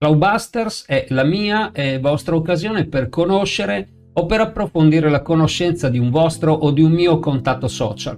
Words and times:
Cloudbusters 0.00 0.84
è 0.86 1.06
la 1.08 1.24
mia 1.24 1.72
e 1.72 1.98
vostra 1.98 2.36
occasione 2.36 2.86
per 2.86 3.08
conoscere 3.08 3.88
o 4.12 4.26
per 4.26 4.40
approfondire 4.40 5.10
la 5.10 5.22
conoscenza 5.22 5.88
di 5.88 5.98
un 5.98 6.10
vostro 6.10 6.52
o 6.52 6.70
di 6.70 6.82
un 6.82 6.92
mio 6.92 7.18
contatto 7.18 7.66
social. 7.66 8.16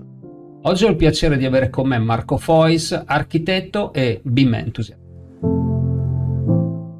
Oggi 0.61 0.85
ho 0.85 0.90
il 0.90 0.96
piacere 0.96 1.38
di 1.38 1.46
avere 1.46 1.71
con 1.71 1.88
me 1.88 1.96
Marco 1.96 2.37
Fois, 2.37 3.04
architetto 3.06 3.95
e 3.95 4.21
BIM 4.22 4.54
Enthusiast. 4.56 5.01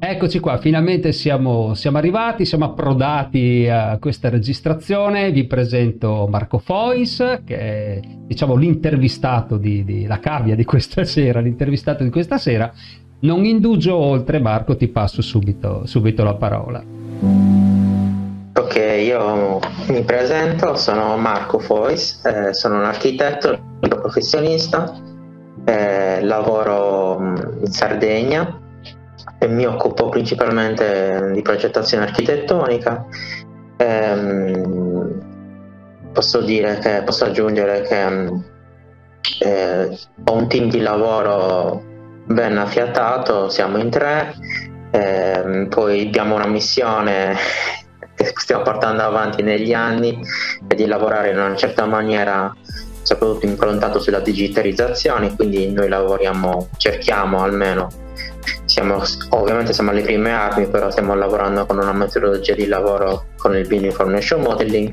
Eccoci 0.03 0.39
qua, 0.39 0.57
finalmente 0.57 1.13
siamo, 1.13 1.73
siamo, 1.73 1.97
arrivati, 1.97 2.43
siamo 2.43 2.65
approdati 2.65 3.67
a 3.69 3.97
questa 3.99 4.29
registrazione. 4.29 5.31
Vi 5.31 5.45
presento 5.45 6.27
Marco 6.27 6.57
Fois, 6.57 7.41
che 7.45 7.57
è 7.57 7.99
diciamo, 8.25 8.55
l'intervistato 8.55 9.57
di, 9.57 9.85
di 9.85 10.05
la 10.07 10.19
cavia 10.19 10.55
di 10.55 10.65
questa 10.65 11.05
sera, 11.05 11.39
l'intervistato 11.39 12.03
di 12.03 12.09
questa 12.09 12.37
sera, 12.37 12.73
non 13.21 13.45
indugio 13.45 13.95
oltre, 13.95 14.39
Marco, 14.39 14.75
ti 14.75 14.87
passo 14.87 15.21
subito, 15.21 15.85
subito 15.85 16.23
la 16.23 16.35
parola. 16.35 16.83
Ok, 18.53 18.75
io 18.75 19.59
mi 19.87 20.03
presento, 20.03 20.75
sono 20.75 21.17
Marco 21.17 21.59
Fois, 21.59 22.23
eh, 22.25 22.53
sono 22.53 22.77
un 22.77 22.85
architetto, 22.85 23.59
professionista, 23.79 24.93
eh, 25.65 26.23
lavoro 26.23 27.19
mm, 27.19 27.35
in 27.59 27.71
Sardegna 27.71 28.59
e 29.37 29.47
mi 29.47 29.65
occupo 29.65 30.09
principalmente 30.09 31.31
di 31.33 31.41
progettazione 31.41 32.05
architettonica. 32.05 33.05
Eh, 33.77 35.09
posso 36.11 36.41
dire 36.41 36.79
che 36.79 37.01
posso 37.03 37.25
aggiungere 37.25 37.81
che 37.81 38.09
mm, 38.09 38.39
eh, 39.41 39.97
ho 40.25 40.33
un 40.33 40.47
team 40.47 40.69
di 40.69 40.79
lavoro 40.79 41.89
ben 42.33 42.57
affiatato, 42.57 43.49
siamo 43.49 43.77
in 43.77 43.89
tre, 43.89 44.33
ehm, 44.91 45.67
poi 45.69 46.07
abbiamo 46.07 46.35
una 46.35 46.47
missione 46.47 47.35
che 48.15 48.33
stiamo 48.35 48.63
portando 48.63 49.01
avanti 49.01 49.41
negli 49.41 49.73
anni 49.73 50.19
è 50.67 50.75
di 50.75 50.85
lavorare 50.85 51.31
in 51.31 51.37
una 51.37 51.55
certa 51.55 51.85
maniera 51.85 52.53
soprattutto 53.03 53.45
improntato 53.45 53.99
sulla 53.99 54.19
digitalizzazione, 54.19 55.35
quindi 55.35 55.71
noi 55.71 55.89
lavoriamo, 55.89 56.69
cerchiamo 56.77 57.41
almeno, 57.41 57.89
siamo, 58.65 59.01
ovviamente 59.29 59.73
siamo 59.73 59.89
alle 59.89 60.01
prime 60.01 60.31
armi, 60.31 60.67
però 60.67 60.91
stiamo 60.91 61.15
lavorando 61.15 61.65
con 61.65 61.77
una 61.77 61.93
metodologia 61.93 62.53
di 62.53 62.67
lavoro 62.67 63.25
con 63.37 63.55
il 63.55 63.65
Build 63.67 63.85
Information 63.85 64.41
Modeling. 64.41 64.91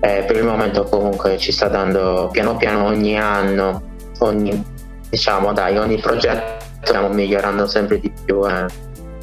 Eh, 0.00 0.24
per 0.26 0.36
il 0.36 0.44
momento 0.44 0.84
comunque 0.84 1.36
ci 1.36 1.52
sta 1.52 1.68
dando 1.68 2.28
piano 2.32 2.56
piano 2.56 2.84
ogni 2.84 3.18
anno, 3.18 3.82
ogni 4.20 4.64
diciamo 5.08 5.52
dai, 5.52 5.76
ogni 5.78 5.98
progetto 5.98 6.55
stiamo 6.86 7.08
migliorando 7.08 7.66
sempre 7.66 7.98
di 7.98 8.12
più. 8.24 8.46
Eh. 8.48 8.66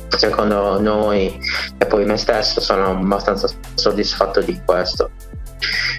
Secondo 0.10 0.80
noi 0.80 1.40
e 1.78 1.86
poi 1.88 2.06
me 2.06 2.18
stesso 2.18 2.62
sono 2.62 2.92
abbastanza 2.92 3.48
soddisfatto 3.74 4.42
di 4.42 4.60
questo. 4.64 5.10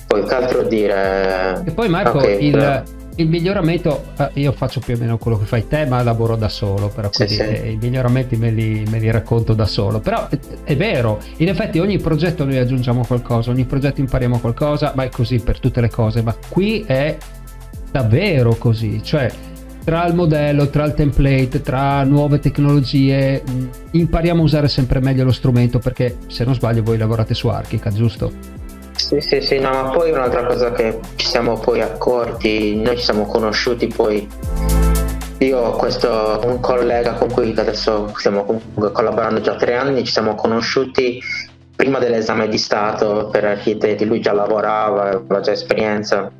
Poi 0.06 0.24
che 0.24 0.34
altro 0.34 0.62
dire? 0.62 1.62
E 1.64 1.72
poi 1.72 1.88
Marco, 1.88 2.18
okay, 2.18 2.44
il, 2.44 2.52
però... 2.52 2.82
il, 3.16 3.28
miglioramento, 3.28 4.04
eh, 4.16 4.30
io 4.34 4.52
faccio 4.52 4.78
più 4.78 4.94
o 4.94 4.98
meno 4.98 5.18
quello 5.18 5.36
che 5.36 5.46
fai 5.46 5.66
te, 5.66 5.86
ma 5.86 6.00
lavoro 6.02 6.36
da 6.36 6.48
solo, 6.48 6.88
però 6.90 7.08
sì, 7.10 7.26
sì. 7.26 7.42
i 7.42 7.78
miglioramenti 7.80 8.36
me 8.36 8.50
li, 8.50 8.84
me 8.88 9.00
li, 9.00 9.10
racconto 9.10 9.52
da 9.52 9.66
solo. 9.66 9.98
Però 9.98 10.28
è, 10.28 10.38
è, 10.62 10.76
vero, 10.76 11.20
in 11.38 11.48
effetti 11.48 11.80
ogni 11.80 11.98
progetto 11.98 12.44
noi 12.44 12.58
aggiungiamo 12.58 13.04
qualcosa, 13.04 13.50
ogni 13.50 13.64
progetto 13.64 14.00
impariamo 14.00 14.38
qualcosa, 14.38 14.92
ma 14.94 15.02
è 15.02 15.08
così 15.08 15.40
per 15.40 15.58
tutte 15.58 15.80
le 15.80 15.90
cose, 15.90 16.22
ma 16.22 16.36
qui 16.48 16.84
è 16.86 17.16
davvero 17.90 18.54
così, 18.54 19.02
cioè 19.02 19.28
tra 19.84 20.06
il 20.06 20.14
modello, 20.14 20.70
tra 20.70 20.84
il 20.84 20.94
template, 20.94 21.60
tra 21.60 22.02
nuove 22.04 22.38
tecnologie, 22.38 23.42
mm, 23.48 23.66
impariamo 23.92 24.40
a 24.40 24.44
usare 24.44 24.68
sempre 24.68 24.98
meglio 25.00 25.24
lo 25.24 25.32
strumento 25.32 25.78
perché 25.78 26.16
se 26.26 26.44
non 26.44 26.54
sbaglio 26.54 26.82
voi 26.82 26.96
lavorate 26.96 27.34
su 27.34 27.48
Archica, 27.48 27.90
giusto? 27.90 28.32
Sì, 28.96 29.20
sì, 29.20 29.42
sì, 29.42 29.58
no, 29.58 29.70
ma 29.70 29.90
poi 29.90 30.10
un'altra 30.10 30.46
cosa 30.46 30.72
che 30.72 30.98
ci 31.16 31.26
siamo 31.26 31.58
poi 31.58 31.82
accorti, 31.82 32.76
noi 32.76 32.96
ci 32.96 33.04
siamo 33.04 33.26
conosciuti 33.26 33.88
poi, 33.88 34.26
io 35.38 35.58
ho 35.58 35.76
questo 35.76 36.40
un 36.44 36.60
collega 36.60 37.12
con 37.12 37.30
cui 37.30 37.52
adesso 37.54 38.10
stiamo 38.16 38.60
collaborando 38.74 39.40
già 39.40 39.56
tre 39.56 39.74
anni, 39.74 40.04
ci 40.04 40.12
siamo 40.12 40.34
conosciuti 40.34 41.20
prima 41.76 41.98
dell'esame 41.98 42.48
di 42.48 42.56
Stato 42.56 43.28
per 43.30 43.44
architetti, 43.44 44.06
lui 44.06 44.20
già 44.20 44.32
lavorava, 44.32 45.08
aveva 45.08 45.40
già 45.40 45.52
esperienza 45.52 46.30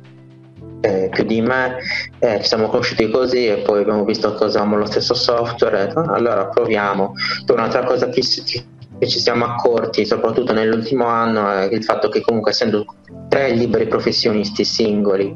eh, 0.85 1.09
più 1.09 1.23
di 1.23 1.41
me, 1.41 1.77
eh, 2.19 2.39
ci 2.41 2.47
siamo 2.47 2.67
conosciuti 2.67 3.09
così 3.09 3.47
e 3.47 3.57
poi 3.57 3.81
abbiamo 3.81 4.05
visto 4.05 4.35
che 4.35 4.43
usavamo 4.43 4.77
lo 4.77 4.85
stesso 4.85 5.15
software, 5.15 5.91
ah, 5.93 6.13
allora 6.13 6.45
proviamo. 6.47 7.13
Poi 7.45 7.55
un'altra 7.55 7.83
cosa 7.83 8.07
che, 8.09 8.21
che 8.21 9.07
ci 9.07 9.19
siamo 9.19 9.45
accorti, 9.45 10.05
soprattutto 10.05 10.53
nell'ultimo 10.53 11.05
anno, 11.05 11.49
è 11.49 11.69
il 11.71 11.83
fatto 11.83 12.09
che 12.09 12.21
comunque 12.21 12.51
essendo 12.51 12.85
tre 13.29 13.51
liberi 13.51 13.87
professionisti 13.87 14.63
singoli, 14.63 15.35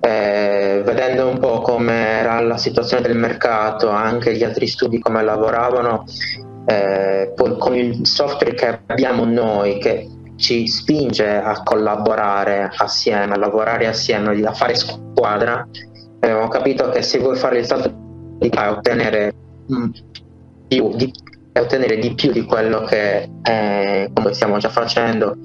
eh, 0.00 0.82
vedendo 0.84 1.26
un 1.26 1.40
po' 1.40 1.60
come 1.60 1.92
era 1.92 2.40
la 2.40 2.56
situazione 2.56 3.02
del 3.02 3.16
mercato, 3.16 3.88
anche 3.88 4.36
gli 4.36 4.44
altri 4.44 4.68
studi 4.68 5.00
come 5.00 5.22
lavoravano, 5.24 6.04
eh, 6.66 7.32
poi 7.34 7.58
con 7.58 7.74
il 7.74 8.06
software 8.06 8.54
che 8.54 8.80
abbiamo 8.86 9.24
noi, 9.24 9.78
che 9.78 10.06
ci 10.40 10.66
spinge 10.66 11.36
a 11.36 11.62
collaborare 11.62 12.70
assieme, 12.76 13.34
a 13.34 13.38
lavorare 13.38 13.86
assieme, 13.86 14.42
a 14.44 14.52
fare 14.52 14.74
squadra, 14.74 15.66
abbiamo 16.20 16.48
capito 16.48 16.88
che 16.88 17.02
se 17.02 17.18
vuoi 17.18 17.36
fare 17.36 17.58
il 17.58 17.66
salto 17.66 17.92
di 18.38 18.50
a 18.54 18.70
ottenere 18.70 19.34
mm, 19.72 19.90
ottenere 21.52 21.98
di 21.98 22.14
più 22.14 22.32
di 22.32 22.44
quello 22.44 22.84
che 22.84 23.28
eh, 23.42 24.10
stiamo 24.30 24.58
già 24.58 24.70
facendo 24.70 25.36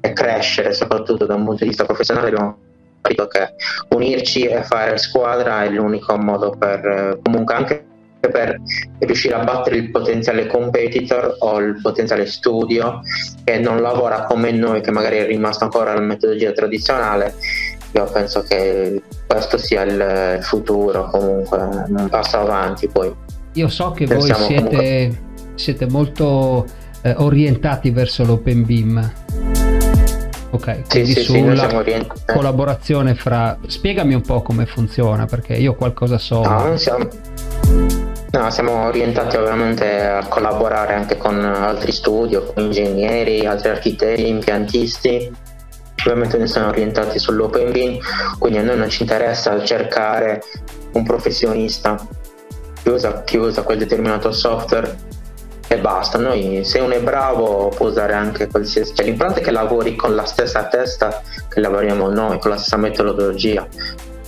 e 0.00 0.12
crescere 0.12 0.72
soprattutto 0.72 1.26
da 1.26 1.34
un 1.34 1.44
punto 1.44 1.62
di 1.62 1.68
vista 1.68 1.84
professionale 1.84 2.28
abbiamo 2.28 2.58
capito 3.00 3.26
che 3.26 3.54
unirci 3.90 4.46
e 4.46 4.62
fare 4.62 4.96
squadra 4.96 5.64
è 5.64 5.68
l'unico 5.68 6.16
modo 6.16 6.50
per 6.50 6.86
eh, 6.86 7.18
comunque 7.22 7.54
anche 7.54 7.86
per 8.30 8.60
riuscire 8.98 9.34
a 9.34 9.42
battere 9.42 9.76
il 9.76 9.90
potenziale 9.90 10.46
competitor 10.46 11.36
o 11.40 11.58
il 11.58 11.80
potenziale 11.80 12.26
studio 12.26 13.00
che 13.44 13.58
non 13.58 13.80
lavora 13.80 14.24
come 14.24 14.52
noi, 14.52 14.80
che 14.80 14.90
magari 14.90 15.18
è 15.18 15.26
rimasto 15.26 15.64
ancora 15.64 15.92
alla 15.92 16.00
metodologia 16.00 16.52
tradizionale. 16.52 17.34
Io 17.92 18.04
penso 18.04 18.42
che 18.42 19.02
questo 19.26 19.58
sia 19.58 19.82
il 19.82 20.38
futuro, 20.42 21.08
comunque 21.10 21.58
un 21.58 22.08
passo 22.08 22.38
avanti 22.38 22.88
poi. 22.88 23.14
Io 23.54 23.68
so 23.68 23.90
che 23.90 24.06
voi 24.06 24.22
siete, 24.22 24.44
comunque... 24.44 25.18
siete 25.54 25.86
molto 25.86 26.64
eh, 27.02 27.14
orientati 27.18 27.90
verso 27.90 28.24
l'open 28.24 28.64
beam. 28.64 29.12
Ok, 30.54 30.88
quindi 30.88 31.12
sì, 31.12 31.20
sì, 31.20 31.24
sulla 31.24 31.68
sì, 31.84 32.06
collaborazione 32.26 33.14
fra... 33.14 33.58
Spiegami 33.66 34.14
un 34.14 34.20
po' 34.20 34.42
come 34.42 34.66
funziona, 34.66 35.24
perché 35.24 35.54
io 35.54 35.74
qualcosa 35.74 36.18
so. 36.18 36.42
No, 36.42 36.76
siamo 36.76 37.08
No, 38.32 38.50
siamo 38.50 38.86
orientati 38.86 39.36
ovviamente 39.36 40.00
a 40.00 40.26
collaborare 40.26 40.94
anche 40.94 41.18
con 41.18 41.44
altri 41.44 41.92
studi, 41.92 42.34
con 42.34 42.64
ingegneri, 42.64 43.44
altri 43.44 43.68
architetti, 43.68 44.26
impiantisti. 44.26 45.30
Ovviamente 46.06 46.38
noi 46.38 46.48
siamo 46.48 46.68
orientati 46.68 47.18
sull'open 47.18 47.70
BIM, 47.70 47.98
quindi 48.38 48.58
a 48.58 48.62
noi 48.62 48.78
non 48.78 48.88
ci 48.88 49.02
interessa 49.02 49.62
cercare 49.62 50.42
un 50.92 51.04
professionista 51.04 51.94
che 52.82 52.88
usa, 52.88 53.22
che 53.22 53.36
usa 53.36 53.62
quel 53.64 53.76
determinato 53.76 54.32
software 54.32 54.96
e 55.68 55.78
basta. 55.78 56.16
Noi, 56.16 56.64
se 56.64 56.80
uno 56.80 56.94
è 56.94 57.00
bravo, 57.00 57.68
può 57.68 57.88
usare 57.88 58.14
anche 58.14 58.46
qualsiasi. 58.46 58.94
Cioè, 58.94 59.04
l'importante 59.04 59.40
è 59.40 59.44
che 59.44 59.50
lavori 59.50 59.94
con 59.94 60.14
la 60.14 60.24
stessa 60.24 60.64
testa 60.68 61.20
che 61.50 61.60
lavoriamo 61.60 62.08
noi, 62.08 62.38
con 62.38 62.50
la 62.50 62.56
stessa 62.56 62.78
metodologia. 62.78 63.68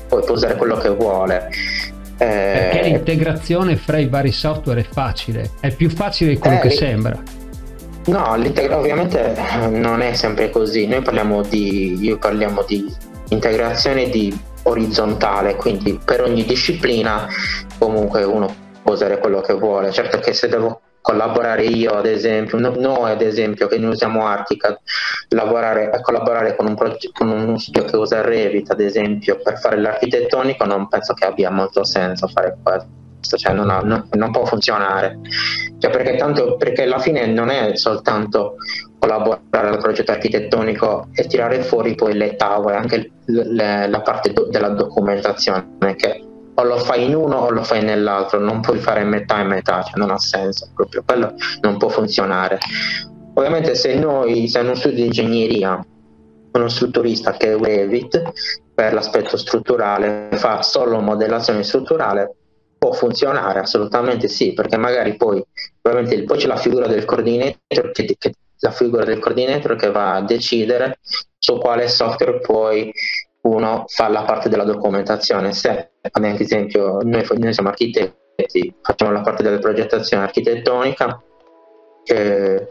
Poi 0.09 0.23
può 0.23 0.35
usare 0.35 0.57
quello 0.57 0.77
che 0.77 0.91
vuole. 0.91 1.49
Perché 2.17 2.81
eh, 2.81 2.89
l'integrazione 2.89 3.77
fra 3.77 3.99
i 3.99 4.09
vari 4.09 4.33
software 4.33 4.81
è 4.81 4.87
facile, 4.89 5.51
è 5.61 5.73
più 5.73 5.91
facile 5.91 6.31
di 6.31 6.39
quello 6.39 6.57
eh, 6.57 6.61
che 6.61 6.71
sembra. 6.71 7.21
No, 8.07 8.33
ovviamente 8.33 9.35
non 9.71 10.03
è 10.03 10.13
sempre 10.13 10.51
così. 10.51 10.87
Noi 10.87 11.01
parliamo 11.01 11.43
di, 11.43 11.97
io 12.03 12.19
parliamo 12.19 12.63
di 12.67 12.93
integrazione 13.31 14.11
di 14.11 14.37
orizzontale, 14.65 15.57
quindi 15.57 15.99
per 16.05 16.23
ogni 16.23 16.45
disciplina 16.45 17.27
comunque 17.79 18.23
uno 18.25 18.55
può 18.83 18.93
usare 18.93 19.19
quello 19.19 19.41
che 19.41 19.55
vuole. 19.55 19.91
Certo 19.91 20.19
che 20.19 20.35
se 20.35 20.49
devo 20.49 20.81
collaborare 21.05 21.65
io 21.65 21.91
ad 21.91 22.07
esempio, 22.07 22.59
no, 22.59 22.73
noi 22.79 23.11
ad 23.11 23.21
esempio 23.21 23.67
che 23.67 23.77
noi 23.77 23.91
usiamo 23.91 24.27
Artica, 24.27 24.81
lavorare, 25.29 25.91
collaborare 26.01 26.57
con 26.57 26.67
un, 26.67 26.75
progetto, 26.75 27.11
con 27.13 27.29
uno 27.29 27.59
studio 27.59 27.85
che 27.85 27.95
usa 27.95 28.23
Revit 28.23 28.71
ad 28.71 28.81
esempio 28.81 29.39
per 29.43 29.59
fare 29.59 29.79
l'architettonico 29.79 30.65
non 30.65 30.89
penso 30.89 31.13
che 31.13 31.27
abbia 31.27 31.51
molto 31.51 31.85
senso 31.85 32.27
fare 32.27 32.57
questo, 32.63 33.37
cioè 33.37 33.53
non, 33.53 33.69
ha, 33.69 33.81
non, 33.81 34.09
non 34.13 34.33
può 34.33 34.47
funzionare, 34.47 35.19
cioè 35.79 35.91
perché, 35.91 36.17
tanto, 36.17 36.57
perché 36.57 36.85
alla 36.85 36.99
fine 36.99 37.27
non 37.27 37.51
è 37.51 37.77
soltanto 37.77 38.55
collaborare 38.99 39.69
al 39.69 39.79
progetto 39.81 40.11
architettonico 40.11 41.09
e 41.13 41.27
tirare 41.27 41.61
fuori 41.65 41.95
poi 41.95 42.15
le 42.15 42.35
tavole, 42.37 42.77
anche 42.77 43.11
le, 43.27 43.89
la 43.89 44.01
parte 44.01 44.33
do, 44.33 44.49
della 44.49 44.71
documentazione 44.71 45.97
che 45.97 46.34
o 46.55 46.63
lo 46.63 46.79
fai 46.79 47.05
in 47.05 47.15
uno 47.15 47.37
o 47.37 47.51
lo 47.51 47.63
fai 47.63 47.83
nell'altro, 47.83 48.39
non 48.39 48.61
puoi 48.61 48.79
fare 48.79 49.05
metà 49.05 49.41
e 49.41 49.45
metà, 49.45 49.83
cioè 49.83 49.97
non 49.97 50.11
ha 50.11 50.19
senso, 50.19 50.71
proprio 50.75 51.03
quello 51.05 51.35
non 51.61 51.77
può 51.79 51.89
funzionare. 51.89 52.59
Ovviamente 53.35 53.75
se 53.75 53.95
noi, 53.97 54.47
se 54.49 54.61
uno 54.61 54.75
studio 54.75 54.99
di 54.99 55.07
ingegneria, 55.07 55.85
uno 56.53 56.69
strutturista 56.69 57.33
che 57.33 57.53
è 57.53 57.59
Revit, 57.59 58.23
per 58.75 58.93
l'aspetto 58.93 59.37
strutturale, 59.37 60.29
fa 60.33 60.63
solo 60.63 61.01
modellazione 61.01 61.65
strutturale, 61.65 62.35
può 62.79 62.93
funzionare 62.93 63.61
assolutamente 63.61 64.29
sì, 64.29 64.53
perché 64.53 64.77
magari 64.77 65.17
poi, 65.17 65.43
ovviamente, 65.83 66.23
poi 66.25 66.39
c'è 66.39 66.47
la 66.47 66.57
figura 66.57 66.87
del 66.87 67.05
coordinator 67.05 67.91
che, 67.93 68.17
che, 68.19 68.35
la 68.59 68.71
figura 68.71 69.05
del 69.05 69.19
coordinator 69.19 69.77
che 69.77 69.91
va 69.91 70.15
a 70.15 70.23
decidere 70.23 70.99
su 71.39 71.59
quale 71.59 71.89
software 71.89 72.41
poi 72.41 72.93
uno 73.45 73.85
fa 73.87 74.09
la 74.09 74.23
parte 74.25 74.49
della 74.49 74.65
documentazione. 74.65 75.53
Se, 75.53 75.91
ad 76.01 76.25
esempio, 76.25 76.99
noi, 77.03 77.25
noi 77.39 77.53
siamo 77.53 77.69
architetti, 77.69 78.75
facciamo 78.83 79.13
la 79.13 79.21
parte 79.21 79.43
della 79.43 79.59
progettazione 79.59 80.25
architettonica, 80.25 81.23
eh, 82.05 82.69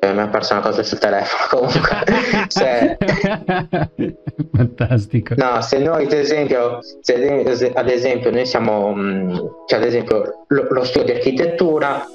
eh, 0.00 0.12
mi 0.12 0.18
è 0.18 0.22
apparsa 0.22 0.54
una 0.54 0.62
cosa 0.62 0.82
sul 0.82 0.98
telefono 0.98 1.44
comunque 1.66 2.04
se... 2.48 2.96
fantastico 4.52 5.34
no 5.36 5.60
se 5.60 5.78
noi 5.78 6.04
ad 6.04 6.12
esempio 6.12 6.78
se 7.00 7.72
ad 7.74 7.88
esempio 7.88 8.30
noi 8.30 8.46
siamo 8.46 8.94
mm, 8.94 9.36
cioè 9.66 9.80
ad 9.80 9.84
esempio 9.84 10.44
lo, 10.46 10.66
lo 10.70 10.84
studio 10.84 11.12
di 11.12 11.18
architettura 11.18 12.06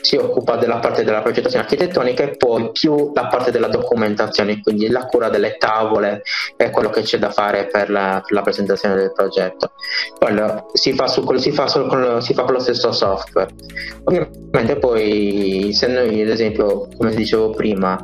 si 0.00 0.16
occupa 0.16 0.56
della 0.56 0.78
parte 0.78 1.04
della 1.04 1.20
progettazione 1.20 1.64
architettonica 1.64 2.22
e 2.22 2.36
poi 2.36 2.70
più 2.72 3.12
la 3.14 3.26
parte 3.26 3.50
della 3.50 3.68
documentazione, 3.68 4.60
quindi 4.62 4.88
la 4.88 5.04
cura 5.04 5.28
delle 5.28 5.56
tavole 5.58 6.22
e 6.56 6.70
quello 6.70 6.88
che 6.88 7.02
c'è 7.02 7.18
da 7.18 7.30
fare 7.30 7.66
per 7.66 7.90
la, 7.90 8.22
per 8.24 8.32
la 8.32 8.42
presentazione 8.42 8.94
del 8.94 9.12
progetto. 9.12 9.72
Quello 10.18 10.70
si 10.72 10.94
fa, 10.94 11.06
su, 11.06 11.24
si, 11.36 11.52
fa 11.52 11.64
con, 11.64 12.22
si 12.22 12.32
fa 12.32 12.44
con 12.44 12.54
lo 12.54 12.60
stesso 12.60 12.90
software. 12.92 13.50
Ovviamente 14.04 14.76
poi 14.78 15.70
se 15.72 15.86
noi 15.88 16.22
ad 16.22 16.28
esempio, 16.28 16.88
come 16.96 17.14
dicevo 17.14 17.50
prima, 17.50 18.02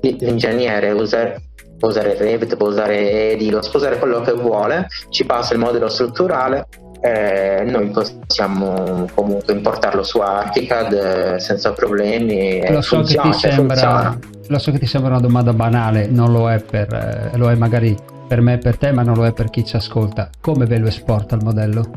l'ingegnere 0.00 0.90
usa 0.90 1.40
può 1.78 1.88
usare 1.90 2.14
Revit, 2.16 2.56
può 2.56 2.68
usare 2.68 3.32
Edilos, 3.32 3.68
può 3.68 3.80
usare 3.80 3.98
quello 3.98 4.20
che 4.20 4.32
vuole, 4.32 4.86
ci 5.10 5.26
passa 5.26 5.52
il 5.54 5.58
modello 5.58 5.88
strutturale 5.88 6.68
eh, 7.02 7.64
noi 7.66 7.88
possiamo 7.88 9.08
comunque 9.12 9.52
importarlo 9.52 10.04
su 10.04 10.18
Archicad 10.20 10.92
eh, 10.92 11.40
senza 11.40 11.72
problemi. 11.72 12.62
Lo 12.70 12.80
so, 12.80 12.96
funziona, 12.96 13.30
che 13.30 13.34
ti 13.34 13.38
sembra, 13.38 14.18
lo 14.46 14.58
so 14.58 14.70
che 14.70 14.78
ti 14.78 14.86
sembra 14.86 15.10
una 15.10 15.20
domanda 15.20 15.52
banale, 15.52 16.06
non 16.06 16.30
lo 16.30 16.48
è, 16.48 16.60
per, 16.60 16.94
eh, 16.94 17.36
lo 17.36 17.50
è 17.50 17.56
magari 17.56 17.96
per 18.28 18.40
me 18.40 18.54
e 18.54 18.58
per 18.58 18.76
te, 18.76 18.92
ma 18.92 19.02
non 19.02 19.16
lo 19.16 19.26
è 19.26 19.32
per 19.32 19.50
chi 19.50 19.64
ci 19.64 19.74
ascolta. 19.74 20.30
Come 20.40 20.64
ve 20.64 20.78
lo 20.78 20.86
esporta 20.86 21.34
il 21.34 21.42
modello? 21.42 21.90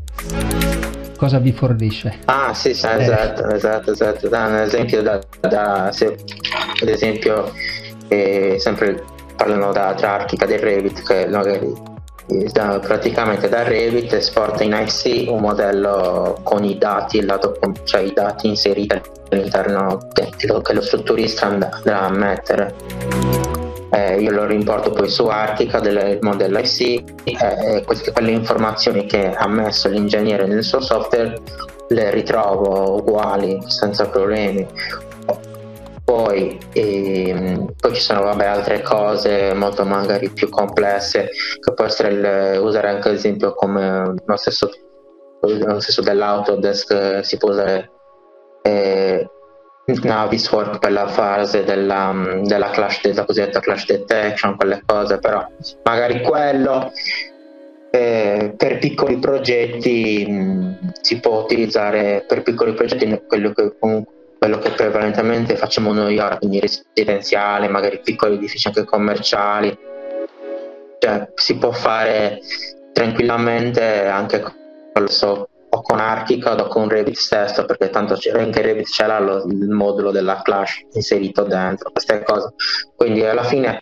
Cosa 1.18 1.38
vi 1.38 1.52
fornisce? 1.52 2.22
Ah 2.26 2.54
sì, 2.56 2.74
sì 2.74 2.88
eh. 2.88 3.04
esatto, 3.04 3.48
esatto, 3.52 3.92
esatto. 3.92 4.28
Da 4.28 4.48
un 4.48 4.56
esempio, 4.56 5.04
da, 5.04 5.22
da 5.40 5.92
se, 5.92 6.18
ad 6.82 6.90
esempio 6.90 7.54
eh, 8.08 8.56
sempre 8.58 9.04
parlano 9.36 9.72
da, 9.72 9.94
tra 9.94 10.16
Archicad 10.16 10.50
e 10.50 10.58
Revit 10.58 11.04
che 11.04 11.28
magari 11.28 11.94
da, 12.28 12.80
praticamente 12.80 13.48
da 13.50 13.64
Revit 13.64 14.14
esporta 14.14 14.64
in 14.64 14.74
IC 14.74 15.30
un 15.30 15.42
modello 15.42 16.40
con 16.44 16.64
i 16.64 16.78
dati, 16.78 17.22
lato, 17.22 17.58
cioè 17.84 18.02
i 18.02 18.14
dati 18.14 18.48
inseriti 18.48 19.00
all'interno 19.30 20.08
che, 20.12 20.32
che 20.38 20.74
lo 20.74 20.82
strutturista 20.82 21.48
andrà 21.48 22.02
a 22.02 22.10
mettere. 22.10 22.74
Eh, 23.92 24.20
io 24.20 24.32
lo 24.32 24.46
rimporto 24.46 24.90
poi 24.92 25.08
su 25.08 25.28
Artica 25.28 25.80
del 25.80 26.18
modello 26.22 26.60
IC 26.60 26.82
e 26.82 27.38
eh, 27.40 27.84
queste, 27.86 28.12
quelle 28.12 28.32
informazioni 28.32 29.06
che 29.06 29.34
ha 29.34 29.48
messo 29.48 29.88
l'ingegnere 29.88 30.48
nel 30.48 30.64
suo 30.64 30.82
software 30.82 31.40
le 31.90 32.10
ritrovo 32.10 32.96
uguali 32.98 33.62
senza 33.68 34.08
problemi 34.08 34.68
poi, 36.06 36.58
ehm, 36.74 37.74
poi 37.80 37.96
ci 37.96 38.02
sono 38.02 38.22
vabbè, 38.22 38.46
altre 38.46 38.82
cose 38.84 39.54
molto 39.54 39.84
magari 39.84 40.30
più 40.30 40.50
complesse 40.50 41.32
che 41.60 41.74
può 41.74 41.86
essere 41.86 42.10
il, 42.10 42.62
usare 42.62 42.90
anche 42.90 43.10
ad 43.10 43.16
esempio 43.16 43.56
come 43.56 44.14
lo 44.24 44.36
stesso, 44.38 44.70
lo 45.42 45.80
stesso 45.80 46.02
dell'Autodesk 46.02 47.26
si 47.26 47.38
può 47.38 47.50
usare 47.50 47.92
eh, 48.62 49.30
Naviswork 49.86 50.78
per 50.80 50.92
la 50.92 51.08
fase 51.08 51.64
della, 51.64 52.14
della, 52.44 52.70
clash, 52.70 53.02
della 53.02 53.26
cosiddetta 53.26 53.60
clash 53.60 53.86
detection, 53.86 54.58
quelle 54.58 54.84
cose, 54.86 55.18
però 55.18 55.44
magari 55.84 56.22
quello 56.22 56.92
eh, 57.92 58.54
per 58.56 58.78
piccoli 58.78 59.18
progetti 59.18 60.26
mh, 60.28 60.92
si 61.02 61.20
può 61.20 61.42
utilizzare 61.42 62.26
per 62.28 62.44
piccoli 62.44 62.74
progetti 62.74 63.22
quello 63.28 63.54
che 63.54 63.76
comunque 63.80 64.15
quello 64.46 64.60
che 64.60 64.70
prevalentemente 64.72 65.56
facciamo 65.56 65.92
noi 65.92 66.20
ora, 66.20 66.38
quindi 66.38 66.60
residenziale, 66.60 67.68
magari 67.68 68.00
piccoli 68.00 68.36
edifici 68.36 68.68
anche 68.68 68.84
commerciali, 68.84 69.76
cioè 71.00 71.32
si 71.34 71.58
può 71.58 71.72
fare 71.72 72.40
tranquillamente 72.94 74.06
anche 74.06 74.42
con, 74.42 75.08
so, 75.08 75.50
o 75.68 75.82
con 75.82 76.00
Archicad 76.00 76.60
o 76.60 76.68
con 76.68 76.88
Revit 76.88 77.16
stesso, 77.16 77.66
perché 77.66 77.90
tanto 77.90 78.20
anche 78.36 78.62
Revit 78.62 78.88
c'era 78.88 79.20
lo, 79.20 79.44
il 79.46 79.68
modulo 79.70 80.12
della 80.12 80.42
Clash 80.44 80.86
inserito 80.94 81.42
dentro, 81.42 81.90
queste 81.90 82.22
cose. 82.24 82.54
Quindi 82.96 83.26
alla 83.26 83.44
fine 83.44 83.82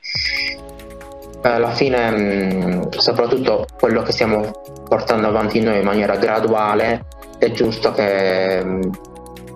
alla 1.41 1.71
fine 1.71 2.09
mh, 2.09 2.89
soprattutto 2.91 3.65
quello 3.77 4.01
che 4.01 4.13
stiamo 4.13 4.49
portando 4.87 5.27
avanti 5.27 5.59
noi 5.59 5.79
in 5.79 5.83
maniera 5.83 6.15
graduale 6.15 7.05
è 7.37 7.51
giusto 7.51 7.91
che 7.91 8.63
mh, 8.63 9.11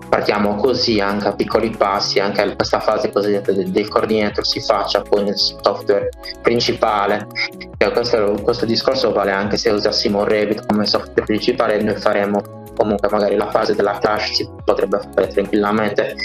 partiamo 0.09 0.55
così 0.55 0.99
anche 0.99 1.27
a 1.27 1.33
piccoli 1.33 1.69
passi, 1.69 2.19
anche 2.19 2.55
questa 2.55 2.79
fase 2.79 3.11
cosiddetta 3.11 3.51
del, 3.51 3.87
coordinator 3.87 4.45
si 4.45 4.59
faccia 4.61 5.01
poi 5.01 5.23
nel 5.25 5.37
software 5.37 6.09
principale. 6.41 7.27
Cioè, 7.77 7.91
questo, 7.91 8.39
questo, 8.41 8.65
discorso 8.65 9.11
vale 9.11 9.31
anche 9.31 9.57
se 9.57 9.69
usassimo 9.69 10.23
Revit 10.23 10.65
come 10.65 10.85
software 10.85 11.23
principale, 11.23 11.81
noi 11.81 11.95
faremo 11.95 12.41
comunque 12.75 13.09
magari 13.09 13.35
la 13.35 13.49
fase 13.49 13.75
della 13.75 13.97
clash 13.97 14.33
si 14.33 14.49
potrebbe 14.63 14.99
fare 15.13 15.27
tranquillamente 15.27 16.15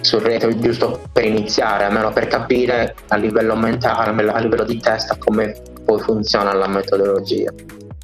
sul 0.00 0.20
retro 0.20 0.56
giusto 0.58 1.00
per 1.12 1.24
iniziare, 1.24 1.84
almeno 1.84 2.12
per 2.12 2.26
capire 2.26 2.94
a 3.08 3.16
livello 3.16 3.54
mentale, 3.56 4.30
a 4.30 4.38
livello 4.38 4.64
di 4.64 4.78
testa 4.78 5.16
come 5.18 5.60
poi 5.84 6.00
funziona 6.00 6.52
la 6.54 6.68
metodologia 6.68 7.52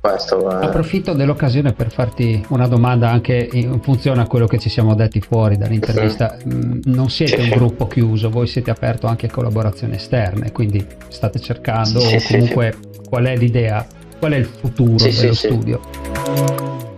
questo. 0.07 0.51
Eh. 0.51 0.65
Approfitto 0.65 1.13
dell'occasione 1.13 1.73
per 1.73 1.91
farti 1.91 2.45
una 2.51 2.69
domanda 2.69 3.11
anche 3.11 3.49
in 3.53 3.81
funzione 3.83 4.23
a 4.23 4.27
quello 4.27 4.47
che 4.47 4.59
ci 4.59 4.69
siamo 4.69 4.95
detti 4.95 5.21
fuori 5.21 5.57
dall'intervista. 5.57 6.37
Sì. 6.39 6.49
Mm, 6.49 6.81
non 6.85 7.11
siete 7.11 7.41
sì, 7.41 7.51
un 7.51 7.57
gruppo 7.57 7.87
chiuso, 7.87 8.31
voi 8.31 8.47
siete 8.47 8.71
aperto 8.71 9.07
anche 9.07 9.27
a 9.27 9.31
collaborazioni 9.31 9.97
esterne, 9.97 10.53
quindi 10.53 10.85
state 11.09 11.41
cercando 11.41 12.01
sì, 12.01 12.23
comunque 12.33 12.75
qual 13.09 13.25
è 13.25 13.37
l'idea, 13.37 13.85
qual 14.19 14.33
è 14.33 14.37
il 14.37 14.47
futuro 14.47 15.05
dello 15.05 15.35
studio? 15.35 15.81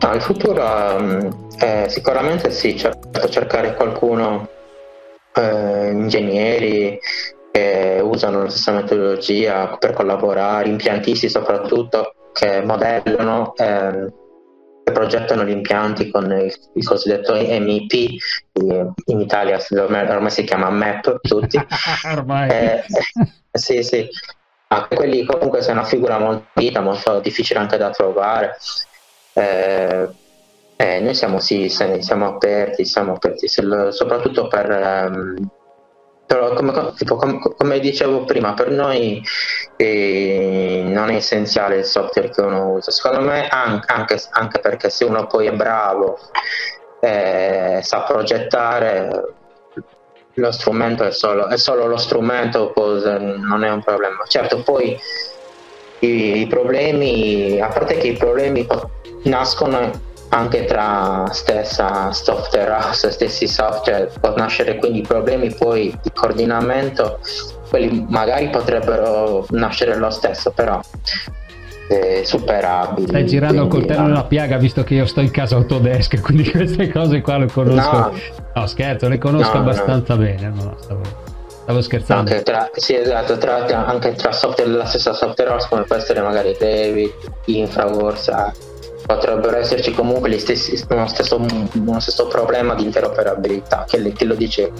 No, 0.01 0.15
il 0.15 0.21
futuro 0.21 0.63
eh, 1.59 1.87
sicuramente 1.89 2.51
sì, 2.51 2.77
certo, 2.77 3.29
cercare 3.29 3.75
qualcuno, 3.75 4.49
eh, 5.35 5.91
ingegneri, 5.91 6.99
che 7.51 8.01
usano 8.03 8.43
la 8.43 8.49
stessa 8.49 8.73
metodologia 8.73 9.77
per 9.79 9.93
collaborare, 9.93 10.69
impiantisti 10.69 11.29
soprattutto, 11.29 12.15
che 12.39 12.63
modellano 12.63 13.53
eh, 13.57 14.13
e 14.85 14.93
progettano 14.93 15.45
gli 15.45 15.51
impianti 15.51 16.09
con 16.09 16.31
il, 16.31 16.55
il 16.75 16.87
cosiddetto 16.87 17.35
MEP, 17.35 17.93
in 19.07 19.21
Italia 19.21 19.59
ormai 19.71 20.31
si 20.31 20.45
chiama 20.45 20.71
MEP 20.71 21.21
tutti. 21.21 21.59
ormai. 22.15 22.49
Eh, 22.49 22.85
sì, 23.51 23.83
sì. 23.83 24.09
Anche 24.69 24.95
quelli 24.95 25.25
comunque 25.25 25.63
sono 25.63 25.81
una 25.81 25.89
figura 25.89 26.19
molto 26.19 26.47
vita, 26.55 26.81
molto 26.81 27.19
difficile 27.19 27.59
anche 27.59 27.77
da 27.77 27.91
trovare. 27.91 28.57
Eh, 29.33 30.09
eh, 30.77 31.01
noi 31.01 31.15
siamo, 31.15 31.41
sì, 31.41 31.69
siamo 31.69 32.27
aperti, 32.27 32.85
siamo 32.85 33.15
aperti 33.15 33.49
soprattutto 33.49 34.47
per 34.47 34.71
ehm, 34.71 35.51
però 36.29 36.53
come, 36.53 36.93
tipo, 36.95 37.17
come, 37.17 37.41
come, 37.41 37.81
dicevo 37.81 38.25
prima 38.25 38.53
per 38.53 38.71
noi 38.71 39.23
eh, 39.81 40.83
non 40.87 41.11
è 41.11 41.15
essenziale 41.15 41.77
il 41.77 41.85
software 41.85 42.31
che 42.31 42.41
uno 42.41 42.73
usa. 42.73 42.91
Secondo 42.91 43.21
me 43.21 43.47
anche, 43.47 43.93
anche, 43.93 44.21
anche 44.31 44.59
perché 44.59 44.91
se 44.91 45.05
uno 45.05 45.27
poi 45.27 45.47
è 45.47 45.53
bravo 45.53 46.19
eh, 47.01 47.79
sa 47.83 48.01
progettare 48.01 49.35
lo 50.35 50.53
strumento 50.53 51.05
è 51.05 51.11
solo, 51.11 51.49
è 51.49 51.57
solo 51.57 51.87
lo 51.87 51.97
strumento 51.97 52.73
non 52.75 53.63
è 53.63 53.71
un 53.71 53.83
problema. 53.83 54.25
Certo 54.27 54.63
poi 54.63 54.99
i, 56.01 56.41
i 56.41 56.47
problemi 56.49 57.61
a 57.61 57.69
parte 57.69 57.99
che 57.99 58.09
i 58.09 58.17
problemi 58.17 58.67
nascono 59.25 60.07
anche 60.31 60.65
tra 60.65 61.27
stessa 61.31 62.13
software 62.13 62.71
house, 62.71 63.11
stessi 63.13 63.47
software, 63.47 64.11
può 64.21 64.35
nascere 64.37 64.77
quindi 64.77 65.03
problemi 65.03 65.53
poi 65.55 65.97
di 66.03 66.11
coordinamento, 66.13 67.21
quelli 67.69 68.05
magari 68.09 68.49
potrebbero 68.51 69.47
nascere 69.51 69.97
lo 69.97 70.11
stesso, 70.11 70.51
però 70.51 70.81
eh, 71.89 72.23
superabili. 72.25 73.09
Stai 73.09 73.27
girando 73.27 73.63
il 73.63 73.69
coltello 73.69 74.03
nella 74.03 74.25
piaga 74.25 74.59
visto 74.59 74.85
che 74.85 74.95
io 74.95 75.07
sto 75.07 75.21
in 75.21 75.31
casa 75.31 75.57
Autodesk, 75.57 76.21
quindi 76.23 76.49
queste 76.51 76.91
cose 76.91 77.21
qua 77.21 77.39
le 77.39 77.51
conosco. 77.51 77.97
No, 77.97 78.13
no 78.55 78.67
scherzo, 78.67 79.09
le 79.09 79.19
conosco 79.19 79.55
no, 79.55 79.61
abbastanza 79.61 80.15
no. 80.15 80.21
bene. 80.21 80.53
Stavo, 80.79 81.03
stavo, 81.63 81.81
scherzando. 81.81 82.31
Anche 82.31 82.43
tra, 82.43 82.71
sì, 82.75 82.95
esatto, 82.95 83.39
tra, 83.39 83.65
anche 83.87 84.13
tra 84.13 84.33
software, 84.33 84.71
la 84.71 84.85
stessa 84.85 85.15
software 85.15 85.51
house 85.51 85.67
come 85.69 85.85
può 85.85 85.97
essere 85.97 86.21
magari 86.21 86.55
David, 86.59 87.13
Infraworks, 87.47 88.29
potrebbero 89.09 89.57
esserci 89.57 89.93
comunque 89.93 90.29
gli 90.29 90.39
stessi, 90.39 90.79
uno, 90.91 91.07
stesso, 91.07 91.41
uno 91.73 91.99
stesso 91.99 92.27
problema 92.27 92.75
di 92.75 92.85
interoperabilità 92.85 93.87
che, 93.89 94.13
che 94.13 94.25
lo 94.27 94.35
dicevo. 94.35 94.75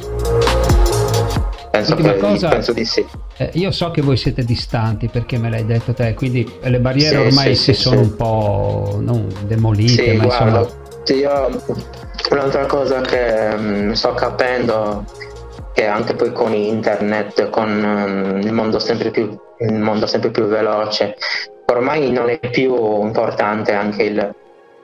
Penso, 1.71 1.95
che, 1.95 2.17
cosa, 2.19 2.49
penso 2.49 2.73
di 2.75 2.85
sì. 2.85 3.07
Eh, 3.39 3.51
io 3.55 3.71
so 3.71 3.91
che 3.91 4.03
voi 4.03 4.19
siete 4.19 4.45
distanti 4.45 5.09
perché 5.09 5.39
me 5.39 5.49
l'hai 5.49 5.65
detto 5.65 5.95
te, 5.95 6.13
quindi 6.13 6.47
le 6.61 6.79
barriere 6.79 7.21
sì, 7.21 7.27
ormai 7.27 7.55
sì, 7.55 7.73
si 7.73 7.75
sì, 7.75 7.81
sono 7.81 8.01
un 8.01 8.17
po' 8.17 8.99
non 9.01 9.29
demolite, 9.47 10.13
ma 10.15 10.25
guarda, 10.25 10.59
insomma... 10.59 10.77
Io 11.19 11.63
un'altra 12.31 12.67
cosa 12.67 13.01
che 13.01 13.55
um, 13.57 13.93
sto 13.93 14.13
capendo 14.13 15.07
che 15.73 15.87
anche 15.87 16.15
poi 16.15 16.33
con 16.33 16.53
internet, 16.53 17.49
con 17.49 17.71
um, 17.71 18.41
il, 18.43 18.53
mondo 18.53 18.79
più, 19.11 19.39
il 19.61 19.73
mondo 19.73 20.07
sempre 20.07 20.31
più 20.31 20.45
veloce, 20.45 21.17
ormai 21.71 22.11
non 22.11 22.29
è 22.29 22.39
più 22.39 23.03
importante 23.03 23.73
anche 23.73 24.03
il 24.03 24.35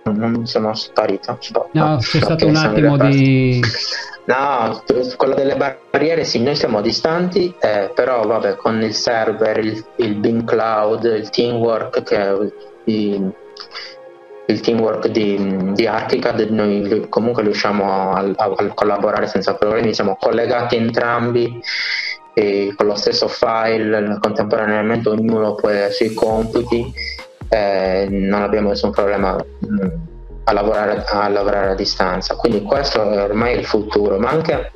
non 0.05 0.47
sono 0.47 0.75
sparito. 0.75 1.39
No, 1.73 1.97
c'è 1.99 2.21
stato 2.21 2.47
un 2.47 2.57
attimo 2.57 2.97
di 2.99 3.63
No, 4.27 4.83
quello 5.17 5.35
delle 5.35 5.55
barriere 5.57 6.25
sì, 6.25 6.43
noi 6.43 6.57
siamo 6.57 6.81
distanti, 6.81 7.55
eh, 7.61 7.91
però 7.95 8.23
vabbè, 8.23 8.57
con 8.57 8.81
il 8.81 8.95
server, 8.95 9.59
il, 9.59 9.85
il 9.97 10.15
Beam 10.15 10.45
Cloud, 10.45 11.05
il 11.05 11.29
teamwork, 11.29 12.03
che 12.03 12.51
il, 12.85 13.33
il 14.47 14.61
teamwork 14.61 15.09
di, 15.09 15.73
di 15.75 15.87
Archicad, 15.87 16.41
noi 16.49 17.07
comunque 17.11 17.43
riusciamo 17.43 18.13
a, 18.13 18.21
a, 18.21 18.53
a 18.57 18.69
collaborare 18.73 19.27
senza 19.27 19.55
problemi, 19.57 19.93
siamo 19.93 20.17
collegati 20.19 20.77
entrambi 20.77 21.61
con 22.77 22.87
lo 22.87 22.95
stesso 22.97 23.29
file, 23.29 24.19
contemporaneamente 24.21 25.09
ognuno 25.09 25.55
può 25.55 25.71
sui 25.91 26.13
compiti, 26.15 26.93
eh, 27.49 28.07
non 28.11 28.43
abbiamo 28.43 28.71
nessun 28.71 28.91
problema. 28.91 29.37
Mh, 29.37 30.13
a 30.45 30.53
lavorare, 30.53 31.03
a 31.07 31.29
lavorare 31.29 31.71
a 31.71 31.75
distanza. 31.75 32.37
Quindi 32.37 32.63
questo 32.63 33.03
è 33.03 33.23
ormai 33.23 33.59
il 33.59 33.65
futuro, 33.65 34.19
ma 34.19 34.31
anche 34.31 34.73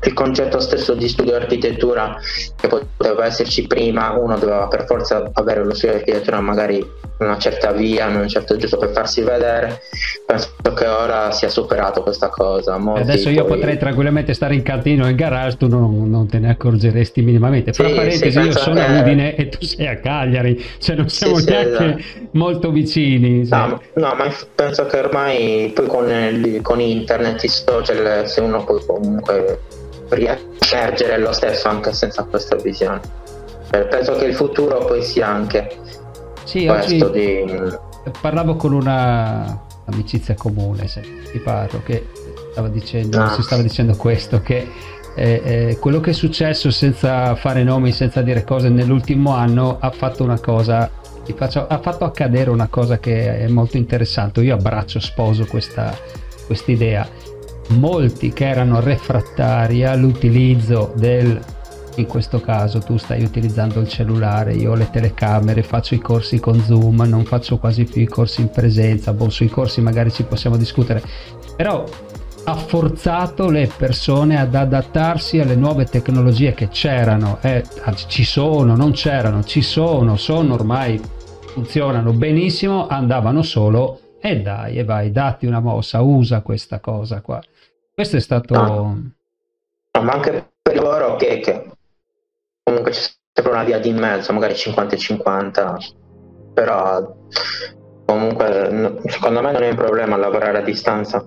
il 0.00 0.12
concetto 0.12 0.60
stesso 0.60 0.94
di 0.94 1.08
studio 1.08 1.36
di 1.36 1.42
architettura 1.42 2.16
che 2.54 2.68
poteva 2.68 3.26
esserci 3.26 3.66
prima, 3.66 4.12
uno 4.12 4.38
doveva 4.38 4.68
per 4.68 4.86
forza 4.86 5.28
avere 5.32 5.64
lo 5.64 5.74
studio 5.74 5.96
di 5.96 6.02
architettura 6.02 6.40
magari 6.40 6.86
una 7.18 7.38
certa 7.38 7.72
via, 7.72 8.08
in 8.08 8.16
un 8.16 8.28
certo 8.28 8.56
giusto 8.56 8.76
per 8.76 8.90
farsi 8.90 9.22
vedere, 9.22 9.80
penso 10.24 10.50
che 10.74 10.86
ora 10.86 11.32
sia 11.32 11.48
superato 11.48 12.02
questa 12.02 12.28
cosa. 12.28 12.78
Molti 12.78 13.02
Adesso 13.02 13.30
io 13.30 13.44
poi... 13.44 13.56
potrei 13.56 13.78
tranquillamente 13.78 14.34
stare 14.34 14.54
in 14.54 14.62
cantino 14.62 15.08
in 15.08 15.16
garage, 15.16 15.56
tu 15.56 15.68
non, 15.68 16.08
non 16.08 16.28
te 16.28 16.38
ne 16.38 16.50
accorgeresti 16.50 17.22
minimamente. 17.22 17.72
Sì, 17.72 17.82
Fra 17.82 17.92
parentesi, 17.92 18.40
sì, 18.40 18.46
io 18.46 18.52
sono 18.52 18.80
a 18.80 19.00
Udine 19.00 19.34
e 19.34 19.48
tu 19.48 19.64
sei 19.64 19.88
a 19.88 19.96
Cagliari, 19.96 20.64
cioè 20.78 20.96
non 20.96 21.08
siamo 21.08 21.38
sì, 21.38 21.50
neanche 21.50 21.84
esatto. 21.98 22.28
molto 22.32 22.70
vicini. 22.70 23.46
No, 23.48 23.80
no, 23.94 24.14
ma 24.14 24.32
penso 24.54 24.86
che 24.86 24.98
ormai 24.98 25.72
poi 25.74 25.86
con, 25.86 26.60
con 26.62 26.80
internet, 26.80 27.42
i 27.42 27.48
social, 27.48 28.28
se 28.28 28.40
uno 28.40 28.64
poi 28.64 28.80
comunque 28.86 29.60
riemergere 30.10 31.18
lo 31.18 31.32
stesso 31.32 31.68
anche 31.68 31.92
senza 31.92 32.22
questa 32.24 32.56
visione. 32.56 33.00
Eh, 33.70 33.80
penso 33.80 34.14
che 34.16 34.24
il 34.24 34.34
futuro 34.34 34.78
poi 34.86 35.02
sia 35.02 35.26
anche 35.26 35.68
sì, 36.48 36.66
questo 36.66 37.08
di... 37.10 37.44
Parlavo 38.22 38.56
con 38.56 38.72
una 38.72 39.66
amicizia 39.84 40.34
comune, 40.34 40.88
se 40.88 41.02
ti 41.30 41.38
parlo, 41.38 41.82
che 41.84 42.06
stava 42.52 42.68
dicendo, 42.68 43.20
ah. 43.20 43.28
si 43.34 43.42
stava 43.42 43.60
dicendo 43.60 43.94
questo, 43.96 44.40
che 44.40 44.66
eh, 45.14 45.42
eh, 45.44 45.78
quello 45.78 46.00
che 46.00 46.10
è 46.10 46.14
successo 46.14 46.70
senza 46.70 47.34
fare 47.34 47.62
nomi, 47.62 47.92
senza 47.92 48.22
dire 48.22 48.44
cose 48.44 48.70
nell'ultimo 48.70 49.34
anno 49.34 49.76
ha 49.78 49.90
fatto 49.90 50.24
una 50.24 50.40
cosa 50.40 50.90
Faccio, 51.36 51.66
ha 51.66 51.78
fatto 51.78 52.06
accadere 52.06 52.48
una 52.48 52.68
cosa 52.68 52.98
che 52.98 53.40
è 53.40 53.48
molto 53.48 53.76
interessante. 53.76 54.40
Io 54.40 54.54
abbraccio, 54.54 54.98
sposo 54.98 55.44
questa 55.44 55.94
idea 56.64 57.06
molti 57.70 58.32
che 58.32 58.48
erano 58.48 58.80
refrattari 58.80 59.84
all'utilizzo 59.84 60.92
del 60.96 61.38
in 62.00 62.06
questo 62.06 62.40
caso 62.40 62.80
tu 62.80 62.96
stai 62.96 63.22
utilizzando 63.22 63.80
il 63.80 63.88
cellulare, 63.88 64.54
io 64.54 64.72
ho 64.72 64.74
le 64.74 64.88
telecamere, 64.90 65.62
faccio 65.62 65.94
i 65.94 65.98
corsi 65.98 66.40
con 66.40 66.60
Zoom, 66.60 67.02
non 67.02 67.24
faccio 67.24 67.58
quasi 67.58 67.84
più 67.84 68.02
i 68.02 68.06
corsi 68.06 68.40
in 68.40 68.50
presenza, 68.50 69.12
boh, 69.12 69.28
sui 69.28 69.48
corsi 69.48 69.80
magari 69.80 70.10
ci 70.10 70.24
possiamo 70.24 70.56
discutere, 70.56 71.02
però 71.56 71.84
ha 72.44 72.54
forzato 72.54 73.50
le 73.50 73.70
persone 73.76 74.38
ad 74.38 74.54
adattarsi 74.54 75.38
alle 75.38 75.54
nuove 75.54 75.84
tecnologie 75.84 76.54
che 76.54 76.68
c'erano, 76.68 77.38
eh, 77.42 77.62
ci 78.06 78.24
sono, 78.24 78.74
non 78.74 78.92
c'erano, 78.92 79.44
ci 79.44 79.60
sono, 79.60 80.16
sono 80.16 80.54
ormai, 80.54 80.98
funzionano 81.52 82.12
benissimo, 82.12 82.86
andavano 82.86 83.42
solo 83.42 84.00
e 84.20 84.40
dai, 84.40 84.78
e 84.78 84.84
vai, 84.84 85.12
datti 85.12 85.46
una 85.46 85.60
mossa, 85.60 86.00
usa 86.00 86.40
questa 86.40 86.80
cosa 86.80 87.20
qua. 87.20 87.40
Questo 87.92 88.16
è 88.16 88.20
stato... 88.20 88.54
No. 88.54 89.12
Ma 90.00 90.12
anche 90.12 90.52
per 90.62 90.80
loro 90.80 91.16
che, 91.16 91.40
che 91.40 91.66
comunque 92.68 92.90
c'è 92.90 93.00
sempre 93.32 93.52
una 93.52 93.64
via 93.64 93.78
di 93.78 93.92
mezzo, 93.92 94.32
magari 94.34 94.54
50 94.54 94.94
e 94.94 94.98
50, 94.98 95.76
però 96.52 97.14
comunque 98.04 99.00
secondo 99.06 99.40
me 99.40 99.52
non 99.52 99.62
è 99.62 99.70
un 99.70 99.76
problema 99.76 100.18
lavorare 100.18 100.58
a 100.58 100.62
distanza 100.62 101.24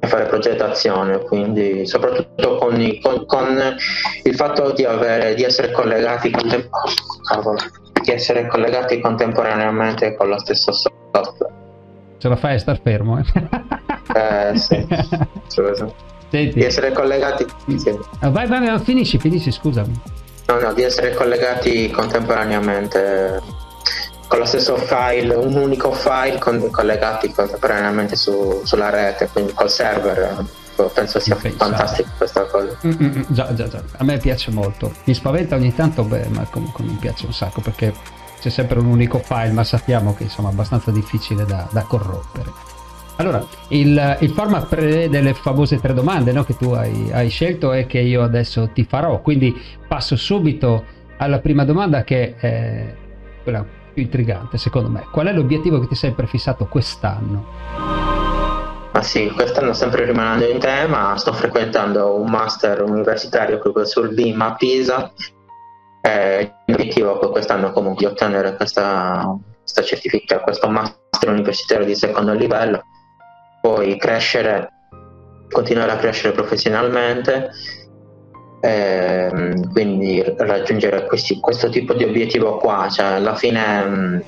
e 0.00 0.06
fare 0.06 0.24
progettazione, 0.24 1.20
quindi 1.20 1.86
soprattutto 1.86 2.56
con, 2.56 2.80
i, 2.80 2.98
con, 3.00 3.26
con 3.26 3.76
il 4.22 4.34
fatto 4.34 4.72
di, 4.72 4.84
avere, 4.84 5.34
di 5.34 5.42
essere 5.42 5.70
collegati 5.70 6.30
contem- 6.30 6.68
oh, 6.72 7.54
di 8.02 8.10
essere 8.10 8.46
collegati 8.46 9.00
contemporaneamente 9.00 10.14
con 10.14 10.28
lo 10.28 10.38
stesso 10.38 10.72
software. 10.72 11.52
Ce 12.16 12.28
la 12.28 12.36
fai 12.36 12.54
a 12.54 12.58
star 12.58 12.80
fermo? 12.80 13.18
Eh, 13.18 14.48
eh 14.50 14.56
sì. 14.56 14.86
Senti. 16.34 16.58
Di 16.58 16.64
essere 16.64 16.90
collegati. 16.90 17.46
Sì. 17.76 17.96
Vai, 18.20 18.46
vai, 18.46 18.66
vai, 18.66 18.78
finisci, 18.80 19.18
finisci, 19.18 19.52
scusami. 19.52 19.92
No, 20.46 20.60
no, 20.60 20.72
di 20.74 20.82
essere 20.82 21.14
collegati 21.14 21.90
contemporaneamente 21.90 23.40
con 24.26 24.38
lo 24.38 24.44
stesso 24.44 24.76
file, 24.76 25.34
un 25.34 25.54
unico 25.54 25.92
file 25.92 26.38
con, 26.38 26.70
collegati 26.70 27.32
contemporaneamente 27.32 28.16
su, 28.16 28.62
sulla 28.64 28.90
rete, 28.90 29.28
quindi 29.32 29.52
col 29.52 29.70
server. 29.70 30.44
Penso 30.92 31.20
sia 31.20 31.36
fantastica 31.36 32.10
questa 32.16 32.42
cosa. 32.46 32.76
Mm-mm, 32.84 33.26
già, 33.28 33.54
già, 33.54 33.68
già. 33.68 33.80
A 33.96 34.02
me 34.02 34.18
piace 34.18 34.50
molto. 34.50 34.92
Mi 35.04 35.14
spaventa 35.14 35.54
ogni 35.54 35.72
tanto, 35.72 36.02
beh, 36.02 36.26
ma 36.30 36.44
comunque 36.50 36.82
mi 36.82 36.96
piace 37.00 37.26
un 37.26 37.32
sacco 37.32 37.60
perché 37.60 37.94
c'è 38.40 38.50
sempre 38.50 38.80
un 38.80 38.86
unico 38.86 39.20
file, 39.20 39.52
ma 39.52 39.62
sappiamo 39.62 40.14
che 40.14 40.24
insomma 40.24 40.48
è 40.48 40.52
abbastanza 40.52 40.90
difficile 40.90 41.44
da, 41.44 41.68
da 41.70 41.82
corrompere. 41.82 42.50
Allora, 43.16 43.46
il, 43.68 44.16
il, 44.20 44.30
format 44.30 44.66
prevede 44.66 45.20
le 45.20 45.34
famose 45.34 45.78
tre 45.78 45.94
domande 45.94 46.32
no, 46.32 46.42
che 46.42 46.56
tu 46.56 46.70
hai, 46.70 47.12
hai, 47.12 47.28
scelto 47.28 47.72
e 47.72 47.86
che 47.86 48.00
io 48.00 48.22
adesso 48.22 48.70
ti 48.72 48.84
farò, 48.84 49.20
quindi 49.20 49.54
passo 49.86 50.16
subito 50.16 50.84
alla 51.18 51.38
prima 51.38 51.64
domanda 51.64 52.02
che 52.02 52.34
è 52.36 52.94
quella 53.44 53.64
più 53.92 54.02
intrigante 54.02 54.58
secondo 54.58 54.88
me. 54.88 55.06
Qual 55.12 55.26
è 55.26 55.32
l'obiettivo 55.32 55.78
che 55.78 55.86
ti 55.86 55.94
sei 55.94 56.10
prefissato 56.10 56.66
quest'anno? 56.66 57.46
Ma 58.92 59.02
sì, 59.02 59.30
quest'anno 59.30 59.74
sempre 59.74 60.06
rimanendo 60.06 60.48
in 60.48 60.58
tema, 60.58 61.16
sto 61.16 61.32
frequentando 61.32 62.16
un 62.16 62.28
master 62.28 62.82
universitario 62.82 63.58
proprio 63.58 63.84
sul 63.84 64.12
BIM 64.12 64.40
a 64.40 64.54
Pisa. 64.56 65.12
Eh, 66.00 66.52
l'obiettivo 66.66 67.16
quest'anno 67.30 67.70
comunque 67.70 68.06
di 68.06 68.12
ottenere 68.12 68.56
questa, 68.56 69.36
questa 69.60 69.82
certificazione, 69.82 70.42
questo 70.42 70.68
master 70.68 71.28
universitario 71.28 71.86
di 71.86 71.94
secondo 71.94 72.32
livello 72.34 72.82
poi 73.64 73.96
crescere, 73.96 74.72
continuare 75.48 75.92
a 75.92 75.96
crescere 75.96 76.34
professionalmente, 76.34 77.48
ehm, 78.60 79.72
quindi 79.72 80.22
raggiungere 80.36 81.06
questi, 81.06 81.40
questo 81.40 81.70
tipo 81.70 81.94
di 81.94 82.04
obiettivo 82.04 82.58
qua, 82.58 82.88
cioè 82.90 83.06
alla 83.06 83.34
fine 83.34 83.84
mh, 83.84 84.22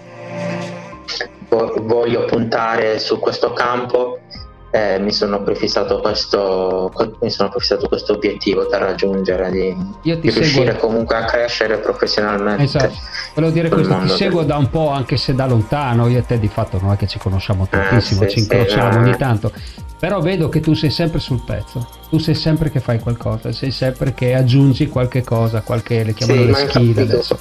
mm, 1.51 1.83
voglio 1.83 2.25
puntare 2.25 2.99
su 2.99 3.19
questo 3.19 3.53
campo 3.53 4.21
eh, 4.71 4.99
mi 4.99 5.13
sono 5.13 5.43
prefissato 5.43 6.01
questo 6.01 6.93
mi 7.21 7.31
sono 7.31 7.49
prefissato 7.49 7.89
questo 7.89 8.15
obiettivo 8.15 8.65
da 8.65 8.79
raggiungere 8.79 9.51
di, 9.51 9.77
di 10.03 10.31
riuscire 10.31 10.77
comunque 10.77 11.17
a 11.17 11.25
crescere 11.25 11.79
professionalmente 11.79 12.65
esatto. 12.65 12.95
Volevo 13.35 13.53
dire 13.53 13.69
questo 13.69 13.97
ti 14.01 14.09
seguo 14.09 14.43
da 14.43 14.57
un 14.57 14.69
po' 14.71 14.89
anche 14.91 15.17
se 15.17 15.35
da 15.35 15.47
lontano. 15.47 16.09
Io 16.09 16.19
e 16.19 16.27
te 16.27 16.39
di 16.39 16.49
fatto 16.49 16.79
non 16.81 16.93
è 16.93 16.97
che 16.97 17.07
ci 17.07 17.19
conosciamo 17.19 17.65
eh, 17.65 17.69
tantissimo 17.69 18.23
eh, 18.23 18.29
sì, 18.29 18.35
ci 18.35 18.41
incrociamo 18.41 18.93
sì, 18.93 18.99
ogni 18.99 19.11
eh. 19.11 19.17
tanto 19.17 19.53
però 19.99 20.21
vedo 20.21 20.51
che 20.51 20.61
tu 20.61 20.75
sei 20.75 20.91
sempre 20.91 21.21
sul 21.21 21.43
pezzo. 21.43 21.89
Tu 22.11 22.19
sei 22.19 22.35
sempre 22.35 22.71
che 22.71 22.81
fai 22.81 22.99
qualcosa 22.99 23.53
sei 23.53 23.71
sempre 23.71 24.15
che 24.15 24.35
aggiungi 24.35 24.89
qualche 24.89 25.23
cosa 25.23 25.63
qualche 25.63 26.05
le 26.05 26.13
chiamano 26.13 26.41
sì, 26.41 26.47
le 26.47 26.55
skill 26.55 26.99
adesso 26.99 27.39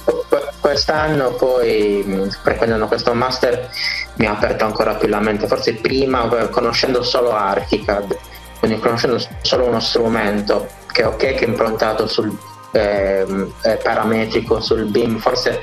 quest'anno 0.66 1.30
poi 1.34 2.28
frequentando 2.42 2.88
questo 2.88 3.14
master 3.14 3.70
mi 4.14 4.26
ha 4.26 4.32
aperto 4.32 4.64
ancora 4.64 4.96
più 4.96 5.06
la 5.06 5.20
mente, 5.20 5.46
forse 5.46 5.74
prima 5.74 6.26
conoscendo 6.50 7.04
solo 7.04 7.30
Archicad, 7.30 8.16
quindi 8.58 8.80
conoscendo 8.80 9.16
solo 9.42 9.66
uno 9.66 9.78
strumento 9.78 10.66
che 10.90 11.04
ok 11.04 11.16
che 11.16 11.38
è 11.38 11.46
improntato 11.46 12.08
sul 12.08 12.36
eh, 12.72 13.48
parametrico, 13.80 14.60
sul 14.60 14.86
BIM, 14.86 15.18
forse 15.18 15.62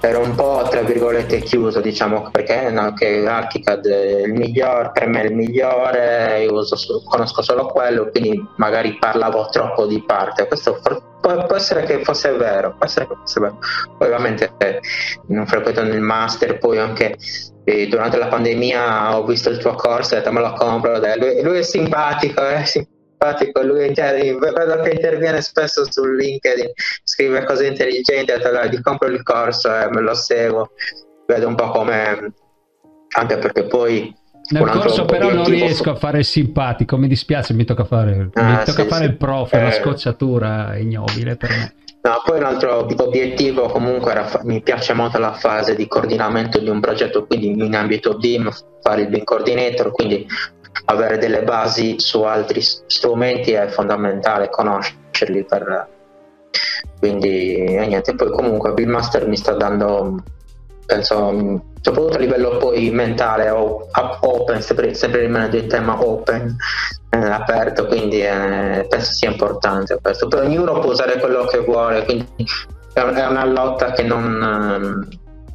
era 0.00 0.18
un 0.18 0.34
po' 0.34 0.66
tra 0.70 0.80
virgolette 0.80 1.40
chiuso 1.40 1.80
diciamo 1.82 2.30
perché 2.30 2.70
no, 2.70 2.94
che 2.94 3.26
Archicad 3.26 3.86
è 3.86 4.22
il 4.22 4.32
migliore 4.32 4.90
per 4.90 5.06
me 5.06 5.20
è 5.20 5.24
il 5.26 5.34
migliore 5.34 6.44
io 6.44 6.54
uso, 6.54 6.76
conosco 7.04 7.42
solo 7.42 7.66
quello 7.66 8.08
quindi 8.08 8.42
magari 8.54 8.96
parlavo 8.98 9.48
troppo 9.50 9.84
di 9.84 10.02
parte. 10.02 10.46
Questo 10.46 10.80
può, 11.34 11.46
può 11.46 11.56
essere 11.56 11.84
che 11.84 12.02
fosse 12.02 12.32
vero 12.32 12.74
può 12.76 12.86
essere 12.86 13.06
che 13.06 13.14
fosse 13.14 13.40
vero. 13.40 13.58
Ovviamente 13.98 14.52
eh, 14.58 14.80
non 15.28 15.46
frequentando 15.46 15.94
il 15.94 16.00
master 16.00 16.58
poi 16.58 16.78
anche 16.78 17.16
eh, 17.64 17.86
durante 17.88 18.16
la 18.16 18.28
pandemia 18.28 19.16
ho 19.16 19.24
visto 19.24 19.50
il 19.50 19.58
tuo 19.58 19.74
corso 19.74 20.14
e 20.14 20.18
ho 20.18 20.20
detto 20.20 20.32
me 20.32 20.40
lo 20.40 20.52
compro 20.52 20.98
dai, 20.98 21.18
lui, 21.18 21.42
lui, 21.42 21.58
è 21.58 21.62
simpatico 21.62 22.40
è 22.40 22.64
simpatico 22.64 22.96
simpatico, 23.18 23.62
lui 23.62 23.92
vedo 23.92 24.80
che 24.82 24.90
interviene 24.90 25.42
spesso 25.42 25.90
su 25.90 26.04
LinkedIn, 26.04 26.70
scrive 27.02 27.44
cose 27.44 27.66
intelligenti, 27.66 28.30
allora 28.30 28.66
gli 28.66 28.80
compro 28.80 29.08
il 29.08 29.24
corso 29.24 29.74
e 29.74 29.88
me 29.90 30.00
lo 30.00 30.14
seguo, 30.14 30.70
vedo 31.26 31.48
un 31.48 31.56
po' 31.56 31.70
come, 31.70 32.32
anche 33.16 33.38
perché 33.38 33.64
poi... 33.64 34.17
Nel 34.50 34.64
corso 34.64 35.04
però 35.04 35.32
non 35.32 35.44
riesco 35.44 35.90
a 35.90 35.94
fare 35.94 36.18
il 36.18 36.24
simpatico, 36.24 36.96
mi 36.96 37.08
dispiace, 37.08 37.52
mi 37.52 37.64
tocca 37.64 37.84
fare, 37.84 38.30
ah, 38.32 38.42
mi 38.42 38.56
tocca 38.64 38.82
sì, 38.82 38.88
fare 38.88 39.04
sì. 39.04 39.10
il 39.10 39.16
prof, 39.16 39.52
eh. 39.52 39.72
scocciatura 39.72 40.76
ignobile 40.76 41.36
per 41.36 41.50
me. 41.50 41.74
No, 42.00 42.22
poi 42.24 42.38
un 42.38 42.44
altro 42.44 42.86
obiettivo 42.86 43.66
comunque 43.66 44.12
era, 44.12 44.40
mi 44.44 44.62
piace 44.62 44.94
molto 44.94 45.18
la 45.18 45.32
fase 45.32 45.74
di 45.74 45.86
coordinamento 45.86 46.58
di 46.58 46.70
un 46.70 46.80
progetto, 46.80 47.26
quindi 47.26 47.48
in 47.48 47.74
ambito 47.74 48.16
BIM, 48.16 48.50
fare 48.80 49.02
il 49.02 49.08
BIM 49.08 49.24
coordinator, 49.24 49.90
quindi 49.92 50.26
avere 50.86 51.18
delle 51.18 51.42
basi 51.42 51.96
su 51.98 52.22
altri 52.22 52.62
strumenti 52.62 53.52
è 53.52 53.66
fondamentale 53.66 54.48
conoscerli 54.48 55.44
per 55.44 55.88
quindi 56.98 57.54
e 57.54 57.86
niente 57.86 58.14
poi 58.14 58.30
comunque 58.30 58.72
Bill 58.72 58.88
Master 58.88 59.26
mi 59.26 59.36
sta 59.36 59.52
dando 59.52 60.22
penso 60.88 61.62
soprattutto 61.82 62.16
a 62.16 62.18
livello 62.18 62.56
poi 62.56 62.90
mentale 62.90 63.50
o 63.50 63.88
open 64.20 64.62
sempre, 64.62 64.94
sempre 64.94 65.20
rimanendo 65.20 65.58
in 65.58 65.68
tema 65.68 66.02
open 66.02 66.56
eh, 67.10 67.16
aperto 67.18 67.86
quindi 67.86 68.22
eh, 68.22 68.86
penso 68.88 69.12
sia 69.12 69.30
importante 69.30 69.98
questo. 70.00 70.28
Però 70.28 70.42
ognuno 70.42 70.78
può 70.80 70.92
usare 70.92 71.20
quello 71.20 71.44
che 71.44 71.58
vuole 71.58 72.04
quindi 72.04 72.26
è 72.94 73.00
una 73.02 73.44
lotta 73.44 73.92
che 73.92 74.02
non 74.02 75.06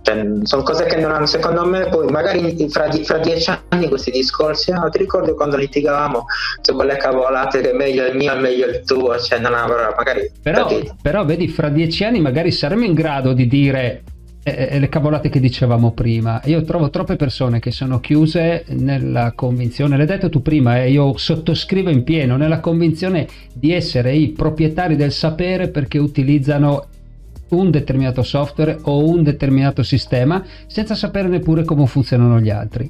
cioè, 0.04 0.22
sono 0.44 0.64
cose 0.64 0.84
che 0.84 0.98
non 0.98 1.12
hanno, 1.12 1.26
secondo 1.26 1.66
me, 1.66 1.88
poi 1.88 2.12
magari 2.12 2.68
fra, 2.70 2.92
fra, 2.92 3.18
dieci 3.20 3.50
anni 3.70 3.88
questi 3.88 4.12
discorsi, 4.12 4.72
ah, 4.72 4.90
ti 4.90 4.98
ricordi 4.98 5.32
quando 5.34 5.56
litigavamo? 5.56 6.26
Su 6.62 6.76
quelle 6.76 6.98
cavolate 6.98 7.62
che 7.62 7.72
è 7.72 7.74
meglio 7.74 8.06
il 8.06 8.18
mio 8.18 8.34
è 8.34 8.40
meglio 8.40 8.68
il 8.68 8.84
tuo, 8.84 9.18
cioè 9.18 9.40
non 9.40 9.54
avrò 9.54 9.94
magari... 9.96 10.30
Però, 10.42 10.68
però 11.02 11.24
vedi, 11.24 11.48
fra 11.48 11.70
dieci 11.70 12.04
anni 12.04 12.20
magari 12.20 12.52
saremo 12.52 12.84
in 12.84 12.94
grado 12.94 13.32
di 13.32 13.48
dire 13.48 14.04
eh, 14.44 14.78
le 14.78 14.90
cavolate 14.90 15.30
che 15.30 15.40
dicevamo 15.40 15.92
prima. 15.92 16.42
Io 16.46 16.62
trovo 16.64 16.90
troppe 16.90 17.16
persone 17.16 17.60
che 17.60 17.72
sono 17.72 18.00
chiuse 18.00 18.66
nella 18.70 19.32
convinzione, 19.34 19.98
l'hai 19.98 20.06
detto 20.06 20.30
tu 20.30 20.42
prima, 20.42 20.82
eh, 20.82 20.92
io 20.92 21.18
sottoscrivo 21.18 21.90
in 21.90 22.04
pieno, 22.04 22.36
nella 22.36 22.60
convinzione 22.60 23.28
di 23.54 23.72
essere 23.72 24.14
i 24.14 24.30
proprietari 24.30 24.96
del 24.96 25.12
sapere 25.12 25.70
perché 25.70 25.98
utilizzano 25.98 26.88
un 27.50 27.72
determinato 27.72 28.24
software 28.24 28.80
o 28.84 29.08
un 29.08 29.24
determinato 29.24 29.84
sistema 29.84 30.44
senza 30.68 30.96
sapere 30.96 31.28
neppure 31.28 31.64
come 31.64 31.86
funzionano 31.86 32.40
gli 32.40 32.50
altri. 32.50 32.90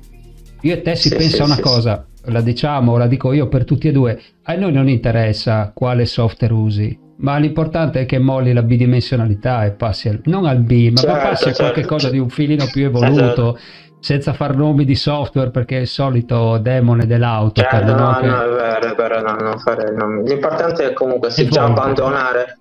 Io 0.61 0.73
e 0.73 0.81
te 0.81 0.95
si 0.95 1.09
sì, 1.09 1.15
pensa 1.15 1.35
sì, 1.35 1.41
una 1.41 1.55
sì, 1.55 1.61
cosa, 1.61 2.05
la 2.25 2.41
diciamo, 2.41 2.97
la 2.97 3.07
dico 3.07 3.33
io 3.33 3.47
per 3.49 3.65
tutti 3.65 3.89
e 3.89 3.91
due, 3.91 4.19
a 4.43 4.53
noi 4.55 4.71
non 4.71 4.87
interessa 4.87 5.71
quale 5.73 6.05
software 6.05 6.53
usi, 6.53 6.97
ma 7.17 7.37
l'importante 7.37 8.01
è 8.01 8.05
che 8.05 8.19
molli 8.19 8.53
la 8.53 8.63
bidimensionalità 8.63 9.65
e 9.65 9.71
passi 9.71 10.09
al, 10.09 10.21
non 10.25 10.45
al 10.45 10.59
B, 10.59 10.91
ma 10.91 10.97
certo, 10.97 11.27
passi 11.29 11.43
certo. 11.45 11.61
a 11.61 11.65
qualche 11.65 11.85
cosa 11.85 12.09
di 12.09 12.19
un 12.19 12.29
filino 12.29 12.65
più 12.71 12.85
evoluto. 12.85 13.57
Senza 13.99 14.33
far 14.33 14.53
nomi 14.53 14.83
di 14.83 14.95
software 14.95 15.49
perché 15.49 15.77
è 15.77 15.81
il 15.81 15.87
solito 15.87 16.57
demone 16.57 17.05
dell'auto. 17.05 17.61
Certo, 17.61 17.95
no, 17.95 18.17
che... 18.19 18.25
no, 18.25 18.41
è 18.41 18.49
vero, 18.49 18.91
è 18.91 18.95
vero, 18.95 19.21
no, 19.21 19.35
non 19.39 19.57
fare 19.59 19.93
nomi. 19.93 20.27
L'importante 20.27 20.89
è 20.89 20.93
comunque 20.93 21.29
sì, 21.29 21.47
già 21.47 21.63
abbandonare 21.63 22.57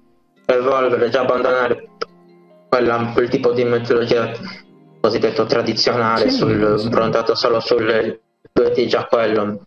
evolvere, 0.46 1.08
già 1.08 1.20
abbandonare 1.20 1.88
quella, 2.68 3.10
quel 3.12 3.28
tipo 3.28 3.52
di 3.52 3.64
metodologia 3.64 4.30
cosiddetto 5.00 5.44
tradizionale, 5.46 6.30
sì, 6.30 6.36
sul, 6.36 6.78
sì. 6.78 6.84
improntato 6.84 7.34
solo 7.34 7.60
sul 7.60 8.20
2D, 8.52 8.86
già 8.86 9.06
quello. 9.06 9.62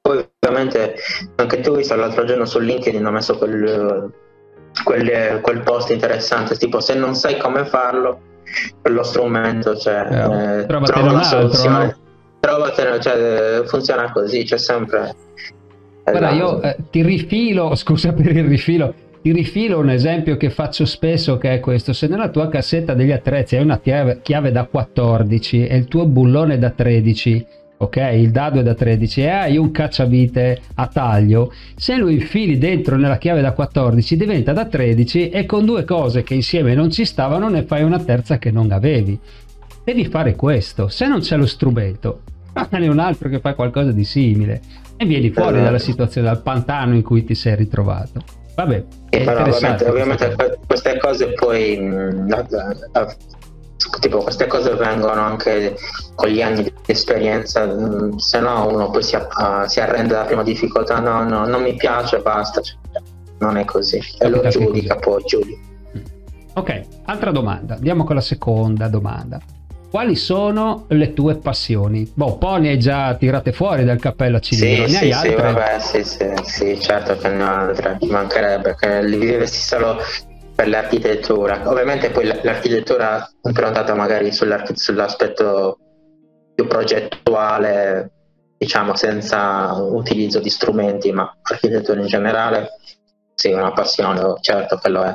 Poi 0.00 0.28
ovviamente 0.46 0.94
anche 1.36 1.60
tu 1.60 1.70
hai 1.70 1.78
visto 1.78 1.94
l'altro 1.94 2.24
giorno 2.24 2.44
su 2.44 2.58
LinkedIn 2.58 3.04
ho 3.04 3.10
messo 3.10 3.36
quel, 3.36 4.12
quel, 4.84 5.40
quel, 5.40 5.60
post 5.60 5.90
interessante, 5.90 6.56
tipo 6.56 6.80
se 6.80 6.94
non 6.94 7.14
sai 7.14 7.38
come 7.38 7.64
farlo, 7.64 8.20
quello 8.80 9.02
strumento, 9.02 9.76
cioè, 9.76 10.06
eh, 10.10 10.60
eh, 10.60 10.66
trova 10.66 11.10
una 11.12 11.22
soluzione. 11.22 11.84
No? 11.84 11.94
Trovatene, 12.40 13.00
cioè, 13.00 13.62
funziona 13.64 14.12
così, 14.12 14.44
c'è 14.44 14.58
sempre... 14.58 15.14
Guarda, 16.04 16.30
io 16.30 16.62
eh, 16.62 16.76
ti 16.90 17.02
rifilo, 17.02 17.74
scusa 17.76 18.12
per 18.12 18.36
il 18.36 18.44
rifilo, 18.44 18.94
ti 19.22 19.32
rifilo 19.32 19.78
un 19.80 19.90
esempio 19.90 20.36
che 20.36 20.50
faccio 20.50 20.84
spesso 20.86 21.36
che 21.38 21.54
è 21.54 21.60
questo. 21.60 21.92
Se 21.92 22.06
nella 22.06 22.28
tua 22.28 22.48
cassetta 22.48 22.94
degli 22.94 23.10
attrezzi 23.10 23.56
hai 23.56 23.62
una 23.62 23.80
chiave, 23.80 24.20
chiave 24.22 24.52
da 24.52 24.64
14 24.66 25.66
e 25.66 25.76
il 25.76 25.88
tuo 25.88 26.06
bullone 26.06 26.58
da 26.58 26.70
13, 26.70 27.46
ok? 27.78 27.96
Il 28.14 28.30
dado 28.30 28.60
è 28.60 28.62
da 28.62 28.74
13 28.74 29.20
e 29.20 29.28
hai 29.28 29.56
un 29.56 29.70
cacciavite 29.70 30.60
a 30.74 30.86
taglio, 30.86 31.52
se 31.74 31.96
lo 31.96 32.08
infili 32.08 32.58
dentro 32.58 32.96
nella 32.96 33.18
chiave 33.18 33.40
da 33.40 33.52
14 33.52 34.16
diventa 34.16 34.52
da 34.52 34.66
13 34.66 35.30
e 35.30 35.46
con 35.46 35.64
due 35.64 35.84
cose 35.84 36.22
che 36.22 36.34
insieme 36.34 36.74
non 36.74 36.90
ci 36.90 37.04
stavano 37.04 37.48
ne 37.48 37.64
fai 37.64 37.82
una 37.82 37.98
terza 37.98 38.38
che 38.38 38.50
non 38.50 38.70
avevi. 38.70 39.18
Devi 39.84 40.06
fare 40.06 40.34
questo. 40.34 40.88
Se 40.88 41.06
non 41.06 41.20
c'è 41.20 41.36
lo 41.36 41.46
strumento, 41.46 42.22
ne 42.70 42.88
un 42.88 42.98
altro 42.98 43.28
che 43.28 43.40
fa 43.40 43.54
qualcosa 43.54 43.92
di 43.92 44.04
simile 44.04 44.60
e 44.96 45.04
vieni 45.04 45.30
fuori 45.30 45.60
dalla 45.60 45.78
situazione, 45.78 46.26
dal 46.26 46.42
pantano 46.42 46.94
in 46.94 47.02
cui 47.02 47.24
ti 47.24 47.34
sei 47.34 47.54
ritrovato. 47.56 48.22
Vabbè, 48.56 48.84
però 49.10 49.42
ovviamente, 49.42 49.84
ovviamente, 49.84 50.34
queste 50.66 50.96
cose 50.98 51.32
poi 51.34 51.78
mm, 51.78 52.30
tipo 54.00 54.18
queste 54.18 54.46
cose 54.46 54.74
vengono 54.74 55.20
anche 55.20 55.76
con 56.14 56.28
gli 56.28 56.42
anni 56.42 56.62
di 56.62 56.72
esperienza 56.86 57.66
mm, 57.66 58.16
se 58.16 58.40
no 58.40 58.68
uno 58.68 58.90
poi 58.90 59.02
si, 59.02 59.16
uh, 59.16 59.66
si, 59.66 59.80
arrende 59.80 60.14
alla 60.14 60.24
prima 60.24 60.42
difficoltà 60.42 60.98
no 60.98 61.24
no 61.24 61.46
non 61.46 61.62
mi 61.62 61.74
piace 61.74 62.18
basta 62.18 62.60
cioè, 62.60 62.76
non 63.38 63.56
è 63.56 63.64
così 63.64 64.00
e 64.18 64.28
lo 64.28 64.46
giudica 64.48 64.96
poi 64.96 65.22
giudica 65.24 65.60
ok 66.54 66.80
altra 67.04 67.30
domanda 67.30 67.74
andiamo 67.74 68.04
con 68.04 68.14
la 68.14 68.20
seconda 68.20 68.88
domanda 68.88 69.40
quali 69.96 70.16
sono 70.16 70.84
le 70.88 71.14
tue 71.14 71.36
passioni? 71.36 72.10
Boh, 72.12 72.36
poi 72.36 72.60
ne 72.60 72.68
hai 72.70 72.78
già 72.78 73.14
tirate 73.14 73.52
fuori 73.52 73.82
dal 73.84 73.98
cappello 73.98 74.36
a 74.36 74.40
cilindro, 74.40 74.88
sì, 74.88 74.92
ne 74.92 74.98
hai 74.98 75.04
sì, 75.06 75.12
altre? 75.12 75.30
Sì, 75.30 75.42
vabbè, 75.42 75.78
sì, 75.78 76.04
sì, 76.04 76.32
sì, 76.42 76.80
certo 76.80 77.16
che 77.16 77.28
ne 77.28 77.42
ho 77.42 77.48
altre, 77.48 77.96
ci 78.00 78.10
mancherebbe 78.10 78.74
che 78.74 79.02
li 79.04 79.16
vivessi 79.16 79.60
solo 79.60 79.96
per 80.56 80.68
l'architettura. 80.68 81.68
Ovviamente 81.68 82.10
poi 82.10 82.24
l'architettura 82.24 83.28
improntata 83.42 83.94
magari 83.94 84.32
sull'aspetto 84.32 85.78
più 86.54 86.66
progettuale, 86.66 88.10
diciamo 88.56 88.96
senza 88.96 89.74
utilizzo 89.74 90.40
di 90.40 90.48
strumenti, 90.48 91.12
ma 91.12 91.30
architettura 91.42 92.00
in 92.00 92.06
generale 92.06 92.70
sì, 93.34 93.52
una 93.52 93.70
passione, 93.72 94.38
certo 94.40 94.78
quello 94.78 95.02
è. 95.02 95.14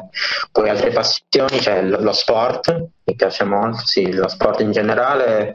Poi 0.51 0.69
altre 0.69 0.91
passioni, 0.91 1.57
c'è 1.57 1.59
cioè 1.59 1.81
lo 1.81 2.13
sport, 2.13 2.71
mi 3.03 3.15
piace 3.15 3.43
molto, 3.43 3.81
sì, 3.83 4.13
lo 4.13 4.27
sport 4.27 4.61
in 4.61 4.71
generale, 4.71 5.53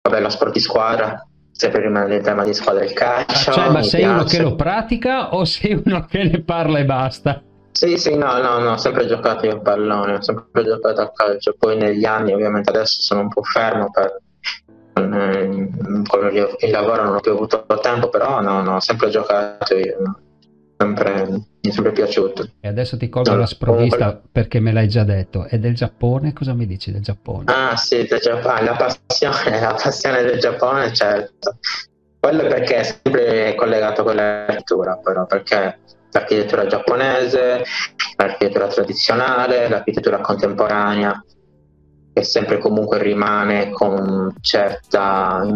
vabbè, 0.00 0.20
lo 0.20 0.30
sport 0.30 0.52
di 0.52 0.60
squadra, 0.60 1.22
sempre 1.52 1.82
rimane 1.82 2.14
il 2.14 2.22
tema 2.22 2.44
di 2.44 2.54
squadra 2.54 2.82
il 2.82 2.94
calcio. 2.94 3.52
Cioè, 3.52 3.68
ma 3.68 3.82
sei 3.82 4.00
piace. 4.00 4.14
uno 4.14 4.24
che 4.24 4.40
lo 4.40 4.54
pratica 4.54 5.34
o 5.34 5.44
sei 5.44 5.82
uno 5.84 6.06
che 6.06 6.24
ne 6.24 6.42
parla 6.42 6.78
e 6.78 6.86
basta? 6.86 7.42
Sì, 7.76 7.98
sì, 7.98 8.16
no, 8.16 8.40
no, 8.40 8.58
no, 8.58 8.72
ho 8.72 8.76
sempre 8.78 9.06
giocato 9.06 9.44
io 9.44 9.56
a 9.56 9.60
pallone, 9.60 10.14
ho 10.14 10.22
sempre 10.22 10.64
giocato 10.64 11.02
a 11.02 11.12
calcio, 11.12 11.54
poi 11.58 11.76
negli 11.76 12.06
anni 12.06 12.32
ovviamente 12.32 12.70
adesso 12.70 13.02
sono 13.02 13.20
un 13.20 13.28
po' 13.28 13.42
fermo 13.42 13.90
per 13.90 14.20
eh, 14.94 15.68
il 16.60 16.70
lavoro 16.70 17.04
non 17.04 17.16
ho 17.16 17.20
più 17.20 17.32
avuto 17.32 17.66
tempo, 17.82 18.08
però 18.08 18.40
no, 18.40 18.62
no, 18.62 18.76
ho 18.76 18.80
sempre 18.80 19.10
giocato 19.10 19.76
io. 19.76 19.96
No 20.00 20.20
sempre, 20.76 21.26
mi 21.26 21.44
è 21.60 21.70
sempre 21.70 21.92
piaciuto. 21.92 22.48
E 22.60 22.68
adesso 22.68 22.96
ti 22.96 23.08
colgo 23.08 23.32
no, 23.32 23.38
la 23.38 23.46
sprovvista 23.46 23.96
comunque... 23.96 24.28
perché 24.30 24.60
me 24.60 24.72
l'hai 24.72 24.88
già 24.88 25.04
detto. 25.04 25.44
È 25.44 25.58
del 25.58 25.74
Giappone? 25.74 26.32
Cosa 26.32 26.54
mi 26.54 26.66
dici 26.66 26.92
del 26.92 27.02
Giappone? 27.02 27.44
Ah 27.46 27.76
sì, 27.76 28.06
del 28.06 28.20
Giappone, 28.20 28.62
la 28.62 28.76
passione, 28.76 29.60
la 29.60 29.74
passione 29.74 30.22
del 30.22 30.38
Giappone, 30.38 30.92
certo. 30.92 31.58
Quello 32.18 32.46
perché 32.46 32.76
è 32.76 32.82
sempre 32.82 33.54
collegato 33.54 34.02
con 34.02 34.14
la 34.16 34.46
lettura, 34.46 34.96
però, 34.96 35.26
perché 35.26 35.78
l'architettura 36.16 36.66
giapponese, 36.66 37.64
l'architettura 38.16 38.66
tradizionale, 38.68 39.68
l'architettura 39.68 40.20
contemporanea, 40.20 41.22
che 42.12 42.22
sempre 42.24 42.58
comunque 42.58 42.98
rimane 42.98 43.70
con 43.70 44.34
certa... 44.40 45.46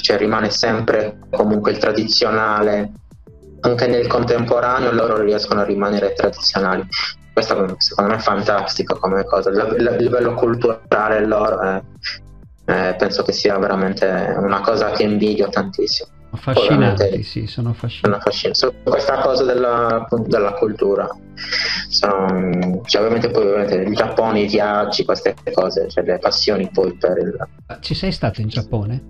cioè 0.00 0.16
rimane 0.16 0.50
sempre 0.50 1.18
comunque 1.30 1.70
il 1.70 1.78
tradizionale 1.78 2.92
anche 3.60 3.86
nel 3.88 4.06
contemporaneo 4.06 4.92
loro 4.92 5.20
riescono 5.20 5.60
a 5.60 5.64
rimanere 5.64 6.12
tradizionali. 6.12 6.86
Questo 7.32 7.74
secondo 7.78 8.10
me 8.12 8.16
è 8.16 8.20
fantastico 8.22 8.98
come 8.98 9.24
cosa. 9.24 9.50
Il 9.50 9.96
livello 9.98 10.34
culturale 10.34 11.24
loro 11.26 11.60
è, 11.60 11.82
eh, 12.66 12.94
penso 12.96 13.22
che 13.22 13.32
sia 13.32 13.58
veramente 13.58 14.06
una 14.38 14.60
cosa 14.60 14.90
che 14.90 15.02
invidio 15.02 15.48
tantissimo. 15.48 16.10
Affascinanti, 16.30 17.22
sì, 17.22 17.46
sono 17.46 17.70
affascinanti. 17.70 18.30
Sono 18.52 18.72
questa 18.84 19.18
cosa 19.20 19.44
della, 19.44 20.06
della 20.26 20.52
cultura. 20.52 21.08
Sono, 21.88 22.82
cioè, 22.84 23.00
ovviamente 23.02 23.30
poi 23.30 23.46
ovviamente 23.46 23.74
il 23.76 23.94
Giappone, 23.94 24.40
i 24.40 24.46
viaggi, 24.46 25.04
queste 25.04 25.34
cose, 25.52 25.88
cioè 25.88 26.04
le 26.04 26.18
passioni 26.18 26.68
poi 26.70 26.94
per 26.94 27.16
il... 27.18 27.48
Ci 27.80 27.94
sei 27.94 28.12
stato 28.12 28.40
in 28.40 28.48
Giappone? 28.48 29.02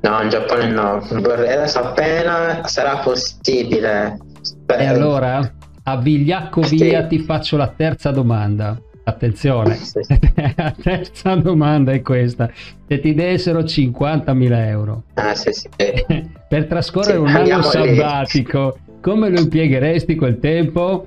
No, 0.00 0.20
in 0.20 0.28
Giappone 0.30 0.66
no. 0.68 0.96
Adesso 0.96 1.78
appena 1.78 2.66
sarà 2.66 2.96
possibile. 2.98 4.18
E 4.66 4.86
allora, 4.86 5.54
a 5.84 5.96
Vigliacco 5.96 6.62
sì. 6.64 6.76
via 6.76 7.06
ti 7.06 7.20
faccio 7.20 7.56
la 7.56 7.68
terza 7.68 8.10
domanda. 8.10 8.76
Attenzione, 9.04 9.74
sì. 9.74 10.00
la 10.56 10.74
terza 10.80 11.34
domanda 11.34 11.92
è 11.92 12.02
questa. 12.02 12.48
Se 12.86 13.00
ti 13.00 13.14
dessero 13.14 13.60
50.000 13.60 14.66
euro 14.68 15.02
ah, 15.14 15.34
sì, 15.34 15.52
sì. 15.52 15.68
per 16.48 16.66
trascorrere 16.66 17.18
un 17.18 17.26
anno 17.26 17.62
sabbatico, 17.62 18.76
lì. 18.76 19.00
come 19.00 19.28
lo 19.28 19.40
impiegheresti 19.40 20.14
quel 20.14 20.38
tempo? 20.38 21.06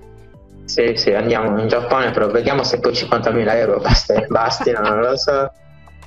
Sì, 0.65 0.93
sì, 0.95 1.12
andiamo 1.12 1.60
in 1.62 1.67
Giappone, 1.67 2.12
però 2.12 2.29
vediamo 2.29 2.63
se 2.63 2.79
poi 2.79 2.91
50.000 2.91 3.55
euro 3.55 3.79
bastino, 4.27 4.81
non 4.81 4.99
lo 4.99 5.15
so. 5.15 5.51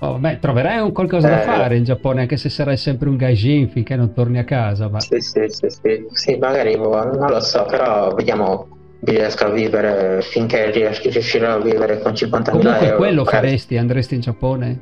Oh, 0.01 0.19
beh, 0.19 0.39
troverai 0.41 0.79
un 0.81 0.93
qualcosa 0.93 1.29
eh, 1.29 1.31
da 1.31 1.53
fare 1.53 1.77
in 1.77 1.85
Giappone, 1.85 2.21
anche 2.21 2.37
se 2.37 2.51
sarai 2.51 2.77
sempre 2.77 3.09
un 3.09 3.17
gaijin 3.17 3.69
finché 3.71 3.97
non 3.97 4.13
torni 4.13 4.39
a 4.39 4.45
casa. 4.45 4.89
Ma... 4.89 5.01
Sì, 5.01 5.21
sì, 5.21 5.45
sì, 5.49 5.69
sì, 5.71 6.07
sì, 6.13 6.37
magari 6.37 6.77
boh, 6.77 7.03
non 7.17 7.31
lo 7.31 7.41
so, 7.41 7.65
però 7.65 8.13
vediamo 8.15 8.78
riesco 9.01 9.45
a 9.47 9.51
vivere 9.51 10.23
finché 10.23 10.71
riuscirò 10.71 11.55
a 11.55 11.61
vivere 11.61 12.01
con 12.01 12.13
50.000 12.13 12.51
Comunque 12.51 12.87
euro. 12.87 12.97
quello 12.97 13.25
faresti? 13.25 13.77
Andresti 13.77 14.15
in 14.15 14.21
Giappone? 14.21 14.81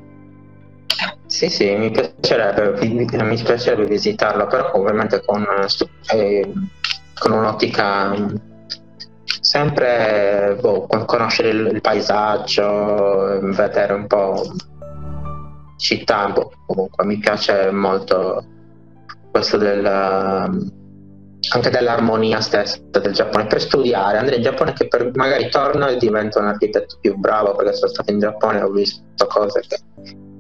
Sì, 1.27 1.49
sì, 1.51 1.75
mi 1.75 1.91
piacerebbe, 1.91 2.87
mi 2.87 3.05
piacerebbe 3.05 3.87
visitarlo, 3.87 4.47
però 4.47 4.73
ovviamente 4.75 5.23
con, 5.25 5.45
eh, 6.13 6.53
con 7.19 7.33
un'ottica 7.33 8.15
sempre 9.41 10.57
boh, 10.61 10.87
conoscere 11.05 11.49
il, 11.51 11.71
il 11.75 11.81
paesaggio, 11.81 13.41
vedere 13.43 13.93
un 13.93 14.07
po' 14.07 14.53
città, 15.77 16.29
boh, 16.29 16.53
comunque 16.67 17.05
mi 17.05 17.19
piace 17.19 17.71
molto 17.71 18.45
questo 19.31 19.57
del, 19.59 19.83
anche 21.51 21.71
dell'armonia 21.71 22.41
stessa 22.41 22.79
del 22.91 23.13
Giappone. 23.13 23.47
Per 23.47 23.61
studiare 23.61 24.19
andrei 24.19 24.39
in 24.39 24.45
Giappone 24.45 24.73
che 24.73 24.89
per, 24.89 25.11
magari 25.15 25.49
torno 25.49 25.87
e 25.87 25.97
divento 25.97 26.39
un 26.39 26.47
architetto 26.47 26.99
più 27.01 27.17
bravo 27.17 27.55
perché 27.55 27.75
sono 27.75 27.91
stato 27.91 28.11
in 28.11 28.19
Giappone 28.19 28.59
e 28.59 28.63
ho 28.63 28.71
visto 28.71 29.27
cose 29.27 29.61
che 29.67 29.79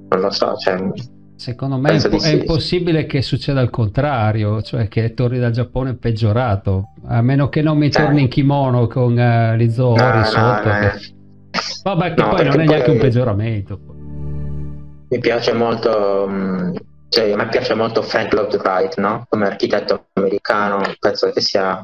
non 0.08 0.20
lo 0.20 0.30
so. 0.30 0.56
Cioè, 0.56 0.90
Secondo 1.36 1.76
me 1.76 1.90
è, 1.90 1.94
impo- 1.94 2.22
è, 2.22 2.28
impossibile 2.28 3.04
che 3.04 3.20
succeda 3.20 3.60
il 3.60 3.70
contrario, 3.70 4.62
cioè 4.62 4.88
che 4.88 5.12
torni 5.12 5.38
dal 5.38 5.52
Giappone 5.52 5.94
peggiorato, 5.94 6.92
a 7.06 7.20
meno 7.20 7.48
che 7.48 7.60
non 7.60 7.76
mi 7.76 7.90
torni 7.90 8.20
eh. 8.20 8.22
in 8.22 8.28
kimono 8.28 8.86
con 8.86 9.12
uh, 9.12 9.54
gli 9.54 9.70
zoori 9.70 10.18
no, 10.18 10.24
sotto. 10.24 10.68
No, 10.68 10.78
che... 10.78 10.92
Vabbè, 11.82 12.14
che 12.14 12.22
no, 12.22 12.28
poi 12.30 12.44
non 12.46 12.60
è 12.60 12.64
neanche 12.64 12.90
un 12.90 12.98
peggioramento 12.98 13.80
mi 15.08 15.18
piace 15.18 15.52
molto, 15.52 16.26
mm, 16.28 16.74
cioè, 17.16 17.32
a 17.32 17.36
me 17.36 17.48
piace 17.48 17.72
molto 17.72 18.02
Frank 18.02 18.34
Lloyd 18.34 18.54
Wright, 18.56 18.96
no? 18.98 19.24
come 19.30 19.46
architetto 19.46 20.08
americano, 20.12 20.82
penso 20.98 21.30
che 21.30 21.40
sia 21.40 21.82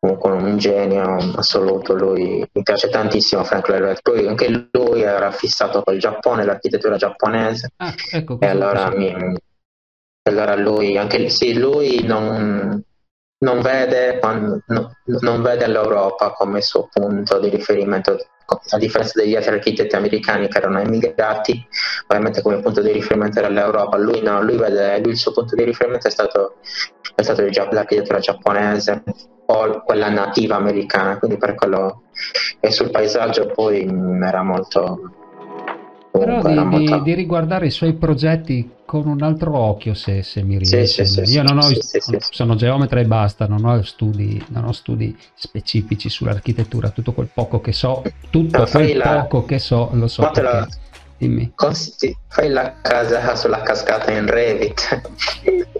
comunque 0.00 0.30
un 0.30 0.56
genio 0.56 1.16
assoluto, 1.36 1.92
lui 1.92 2.48
mi 2.50 2.62
piace 2.62 2.88
tantissimo 2.88 3.44
Frank 3.44 3.68
Lloyd 3.68 3.82
Wright, 3.82 4.00
poi 4.00 4.26
anche 4.26 4.70
lui 4.72 5.02
era 5.02 5.30
fissato 5.32 5.82
col 5.82 5.98
Giappone, 5.98 6.46
l'architettura 6.46 6.96
giapponese, 6.96 7.72
ah, 7.76 7.92
ecco, 8.10 8.40
e 8.40 8.46
allora, 8.46 8.88
mi, 8.88 9.14
allora 10.22 10.56
lui, 10.56 10.96
anche 10.96 11.28
sì, 11.28 11.52
lui 11.52 12.02
non, 12.04 12.82
non 13.44 13.60
vede, 13.60 14.18
non, 14.22 14.62
non 15.04 15.42
vede 15.42 15.66
l'Europa 15.66 16.30
come 16.30 16.62
suo 16.62 16.88
punto 16.90 17.38
di 17.38 17.50
riferimento 17.50 18.16
a 18.70 18.78
differenza 18.78 19.20
degli 19.20 19.36
altri 19.36 19.54
architetti 19.54 19.94
americani 19.94 20.48
che 20.48 20.56
erano 20.56 20.80
emigrati, 20.80 21.66
ovviamente 22.06 22.40
come 22.40 22.60
punto 22.60 22.80
di 22.80 22.92
riferimento 22.92 23.38
era 23.38 23.48
l'Europa, 23.48 23.98
lui 23.98 24.22
no, 24.22 24.42
lui 24.42 24.56
vede, 24.56 24.98
lui 25.00 25.10
il 25.10 25.18
suo 25.18 25.32
punto 25.32 25.54
di 25.54 25.64
riferimento 25.64 26.06
è 26.06 26.10
stato, 26.10 26.56
è 27.14 27.22
stato 27.22 27.42
l'architettura 27.42 28.18
giapponese 28.18 29.02
o 29.46 29.82
quella 29.82 30.08
nativa 30.08 30.56
americana, 30.56 31.18
quindi 31.18 31.36
per 31.36 31.54
quello 31.54 32.04
e 32.60 32.70
sul 32.70 32.90
paesaggio 32.90 33.46
poi 33.46 33.86
era 34.22 34.42
molto 34.42 35.17
però 36.18 36.42
di, 36.42 36.54
molto... 36.54 36.98
di, 37.00 37.14
riguardare 37.14 37.66
i 37.66 37.70
suoi 37.70 37.94
progetti 37.94 38.70
con 38.84 39.06
un 39.06 39.22
altro 39.22 39.56
occhio 39.56 39.94
se, 39.94 40.22
se 40.22 40.42
mi 40.42 40.58
riesce. 40.58 41.04
Sì, 41.04 41.24
sì, 41.24 41.34
Io 41.34 41.42
non 41.42 41.58
ho, 41.58 41.68
sono 42.30 42.54
geometra 42.54 43.00
e 43.00 43.04
basta, 43.04 43.46
non 43.46 43.64
ho, 43.64 43.82
studi, 43.82 44.42
non 44.48 44.64
ho 44.64 44.72
studi 44.72 45.16
specifici 45.34 46.08
sull'architettura, 46.08 46.90
tutto 46.90 47.12
quel 47.12 47.28
poco 47.32 47.60
che 47.60 47.72
so, 47.72 48.02
tutto 48.30 48.58
no, 48.58 48.66
quel 48.66 48.96
la... 48.96 49.20
poco 49.20 49.44
che 49.44 49.58
so 49.58 49.90
lo 49.92 50.08
so. 50.08 50.30
Perché... 50.30 50.66
Dimmi. 51.18 51.52
Consti... 51.54 52.16
Fai 52.28 52.48
la 52.48 52.76
casa 52.80 53.34
sulla 53.34 53.62
cascata 53.62 54.12
in 54.12 54.26
Revit. 54.26 55.00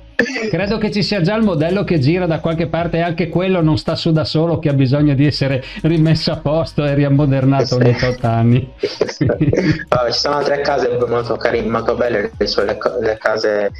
Credo 0.50 0.78
che 0.78 0.90
ci 0.90 1.04
sia 1.04 1.20
già 1.20 1.36
il 1.36 1.44
modello 1.44 1.84
che 1.84 2.00
gira 2.00 2.26
da 2.26 2.40
qualche 2.40 2.66
parte 2.66 2.96
e 2.96 3.02
anche 3.02 3.28
quello 3.28 3.62
non 3.62 3.78
sta 3.78 3.94
su 3.94 4.10
da 4.10 4.24
solo 4.24 4.58
che 4.58 4.68
ha 4.68 4.72
bisogno 4.72 5.14
di 5.14 5.24
essere 5.24 5.62
rimesso 5.82 6.32
a 6.32 6.38
posto 6.38 6.84
e 6.84 6.92
riammodernato 6.94 7.76
ogni 7.76 7.96
8 8.02 8.26
anni. 8.26 8.68
oh, 8.80 10.10
ci 10.10 10.18
sono 10.18 10.36
altre 10.38 10.60
case 10.62 10.98
molto 11.06 11.36
carine, 11.36 11.68
molto 11.68 11.94
belle, 11.94 12.32
sulle 12.46 12.76
le 13.00 13.16
case 13.16 13.70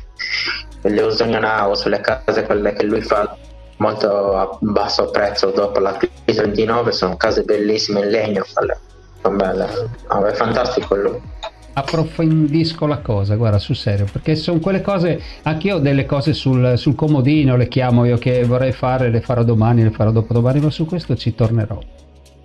delle 0.81 1.03
Usonian 1.03 1.75
sulle 1.75 2.01
case 2.01 2.45
quelle 2.45 2.73
che 2.73 2.85
lui 2.85 3.03
fa 3.03 3.37
molto 3.79 4.37
a 4.37 4.57
basso 4.61 5.11
prezzo 5.11 5.51
dopo 5.51 5.81
la 5.81 5.97
crisi 5.97 6.41
29, 6.41 6.93
sono 6.93 7.17
case 7.17 7.43
bellissime 7.43 8.03
in 8.03 8.11
legno, 8.11 8.45
sono 8.45 9.37
belle. 9.37 9.67
Oh, 10.07 10.25
è 10.25 10.33
fantastico 10.35 10.95
lui 10.95 11.21
approfondisco 11.79 12.87
la 12.87 12.99
cosa, 12.99 13.37
guarda, 13.37 13.59
sul 13.59 13.77
serio, 13.77 14.07
perché 14.11 14.35
sono 14.37 14.59
quelle 14.59 14.81
cose, 14.81 15.21
anche 15.43 15.69
io 15.69 15.77
ho 15.77 15.79
delle 15.79 16.07
cose 16.07 16.33
sul, 16.33 16.75
sul, 16.77 16.95
comodino, 16.95 17.57
le 17.57 17.69
chiamo 17.69 18.05
io 18.05 18.19
che 18.19 18.45
vorrei 18.45 18.73
fare, 18.73 19.11
le 19.11 19.21
farò 19.21 19.43
domani, 19.43 19.83
le 19.83 19.91
farò 19.91 20.11
dopodomani, 20.11 20.61
ma 20.61 20.71
su 20.71 20.85
questo 20.87 21.17
ci 21.17 21.35
tornerò. 21.35 21.79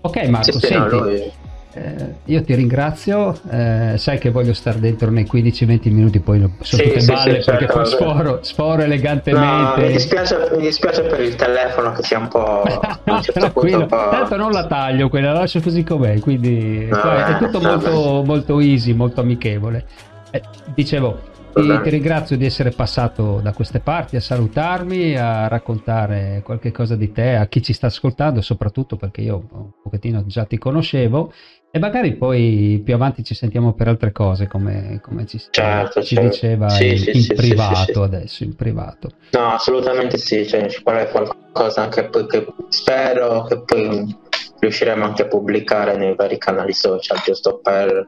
Ok 0.01 0.27
Marco, 0.27 0.59
sì, 0.59 0.67
senti, 0.67 0.95
no, 0.95 1.31
eh, 1.75 2.15
io 2.25 2.43
ti 2.43 2.53
ringrazio, 2.53 3.35
eh, 3.49 3.95
sai 3.97 4.19
che 4.19 4.29
voglio 4.29 4.53
stare 4.53 4.79
dentro 4.79 5.09
nei 5.09 5.27
15-20 5.31 5.91
minuti, 5.91 6.19
poi 6.19 6.37
sono 6.37 6.53
sì, 6.59 6.83
tutte 6.83 6.99
sì, 6.99 7.11
balle 7.11 7.41
sì, 7.41 7.49
perché 7.49 7.65
certo, 7.65 7.73
poi 7.73 7.85
sforo, 7.87 8.39
sforo 8.43 8.81
elegantemente. 8.83 9.81
No, 9.81 9.87
mi, 9.87 9.91
dispiace, 9.91 10.49
mi, 10.55 10.61
dispiace, 10.61 11.01
per 11.01 11.21
il 11.21 11.35
telefono 11.35 11.91
che 11.93 12.03
sia 12.03 12.19
un 12.19 12.27
po'... 12.27 12.63
no, 13.05 13.21
certo 13.21 13.59
un 13.59 13.85
po'... 13.87 14.09
tanto 14.09 14.35
non 14.35 14.51
la 14.51 14.67
taglio 14.67 15.09
quella, 15.09 15.33
la 15.33 15.39
lascio 15.39 15.61
così 15.61 15.83
com'è, 15.83 16.19
quindi 16.19 16.85
no, 16.85 17.11
è 17.11 17.37
tutto 17.39 17.59
molto, 17.59 18.23
molto 18.23 18.59
easy, 18.59 18.93
molto 18.93 19.21
amichevole. 19.21 19.85
Eh, 20.29 20.41
dicevo, 20.75 21.31
ti, 21.53 21.79
ti, 21.81 21.89
ringrazio 21.89 22.37
di 22.37 22.45
essere 22.45 22.71
passato 22.71 23.39
da 23.41 23.51
queste 23.53 23.79
parti 23.79 24.15
a 24.15 24.21
salutarmi, 24.21 25.15
a 25.15 25.47
raccontare 25.47 26.41
qualche 26.43 26.71
cosa 26.71 26.95
di 26.95 27.11
te 27.11 27.35
a 27.35 27.47
chi 27.47 27.63
ci 27.63 27.73
sta 27.73 27.87
ascoltando, 27.87 28.41
soprattutto 28.41 28.95
perché 28.95 29.21
io 29.21 29.47
un 29.51 29.69
pochettino 29.81 30.23
già 30.25 30.45
ti 30.45 30.57
conoscevo 30.57 31.31
e 31.75 31.79
magari 31.79 32.13
poi 32.13 32.79
più 32.85 32.93
avanti 32.93 33.23
ci 33.23 33.33
sentiamo 33.33 33.73
per 33.73 33.87
altre 33.87 34.11
cose 34.11 34.45
come, 34.45 34.99
come 35.01 35.25
ci, 35.25 35.41
certo, 35.49 36.03
ci 36.03 36.13
certo. 36.13 36.29
diceva 36.29 36.69
sì, 36.69 36.91
in, 36.91 36.97
sì, 36.99 37.09
in 37.15 37.21
sì, 37.23 37.33
privato 37.33 38.03
adesso, 38.03 38.43
in 38.43 38.55
privato. 38.55 39.09
No, 39.31 39.53
assolutamente 39.53 40.19
sì, 40.19 40.47
cioè, 40.47 40.69
ci 40.69 40.81
vuole 40.83 41.09
qualcosa 41.09 41.81
anche 41.81 42.03
poi 42.09 42.27
che 42.27 42.45
spero 42.69 43.45
che 43.45 43.63
poi 43.63 44.15
riusciremo 44.59 45.03
anche 45.03 45.23
a 45.23 45.27
pubblicare 45.27 45.97
nei 45.97 46.13
vari 46.13 46.37
canali 46.37 46.73
social, 46.73 47.19
giusto 47.25 47.57
per 47.57 48.07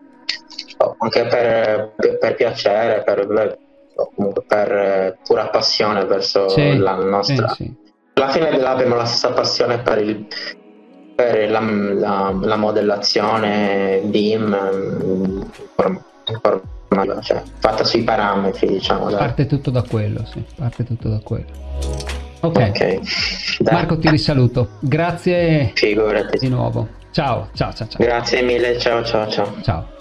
anche 1.00 1.26
per, 1.26 2.18
per, 2.20 2.36
piacere, 2.36 3.02
per, 3.02 3.58
comunque 4.14 4.44
per 4.48 5.18
pura 5.26 5.48
passione 5.48 6.06
verso 6.06 6.54
la 6.56 6.98
nostra. 6.98 7.48
Sì, 7.48 7.64
sì. 7.64 7.76
Alla 8.14 8.30
fine 8.30 8.50
abbiamo 8.64 8.94
la 8.94 9.06
stessa 9.06 9.34
passione 9.34 9.80
per, 9.80 9.98
il, 10.04 10.28
per 11.16 11.50
la, 11.50 11.60
la, 11.62 12.38
la, 12.40 12.56
modellazione 12.58 14.02
BIM 14.04 15.50
cioè, 17.22 17.42
fatta 17.58 17.84
sui 17.84 18.04
parametri, 18.04 18.68
diciamo. 18.68 19.06
Parte 19.06 19.46
tutto 19.46 19.72
da 19.72 19.82
quello, 19.82 20.26
sì, 20.26 20.44
parte 20.56 20.84
tutto 20.84 21.10
da 21.10 21.20
quello. 21.24 21.46
Ok. 22.42 22.58
okay. 22.70 23.00
Marco 23.72 23.98
ti 23.98 24.10
risaluto. 24.10 24.70
Grazie 24.80 25.72
Figurati. 25.74 26.38
di 26.38 26.50
nuovo. 26.50 26.88
Ciao, 27.12 27.50
ciao, 27.54 27.74
ciao, 27.74 27.88
ciao. 27.88 28.06
Grazie 28.06 28.42
mille, 28.42 28.78
ciao, 28.78 29.04
ciao, 29.04 29.28
ciao. 29.30 29.56
Ciao. 29.62 29.94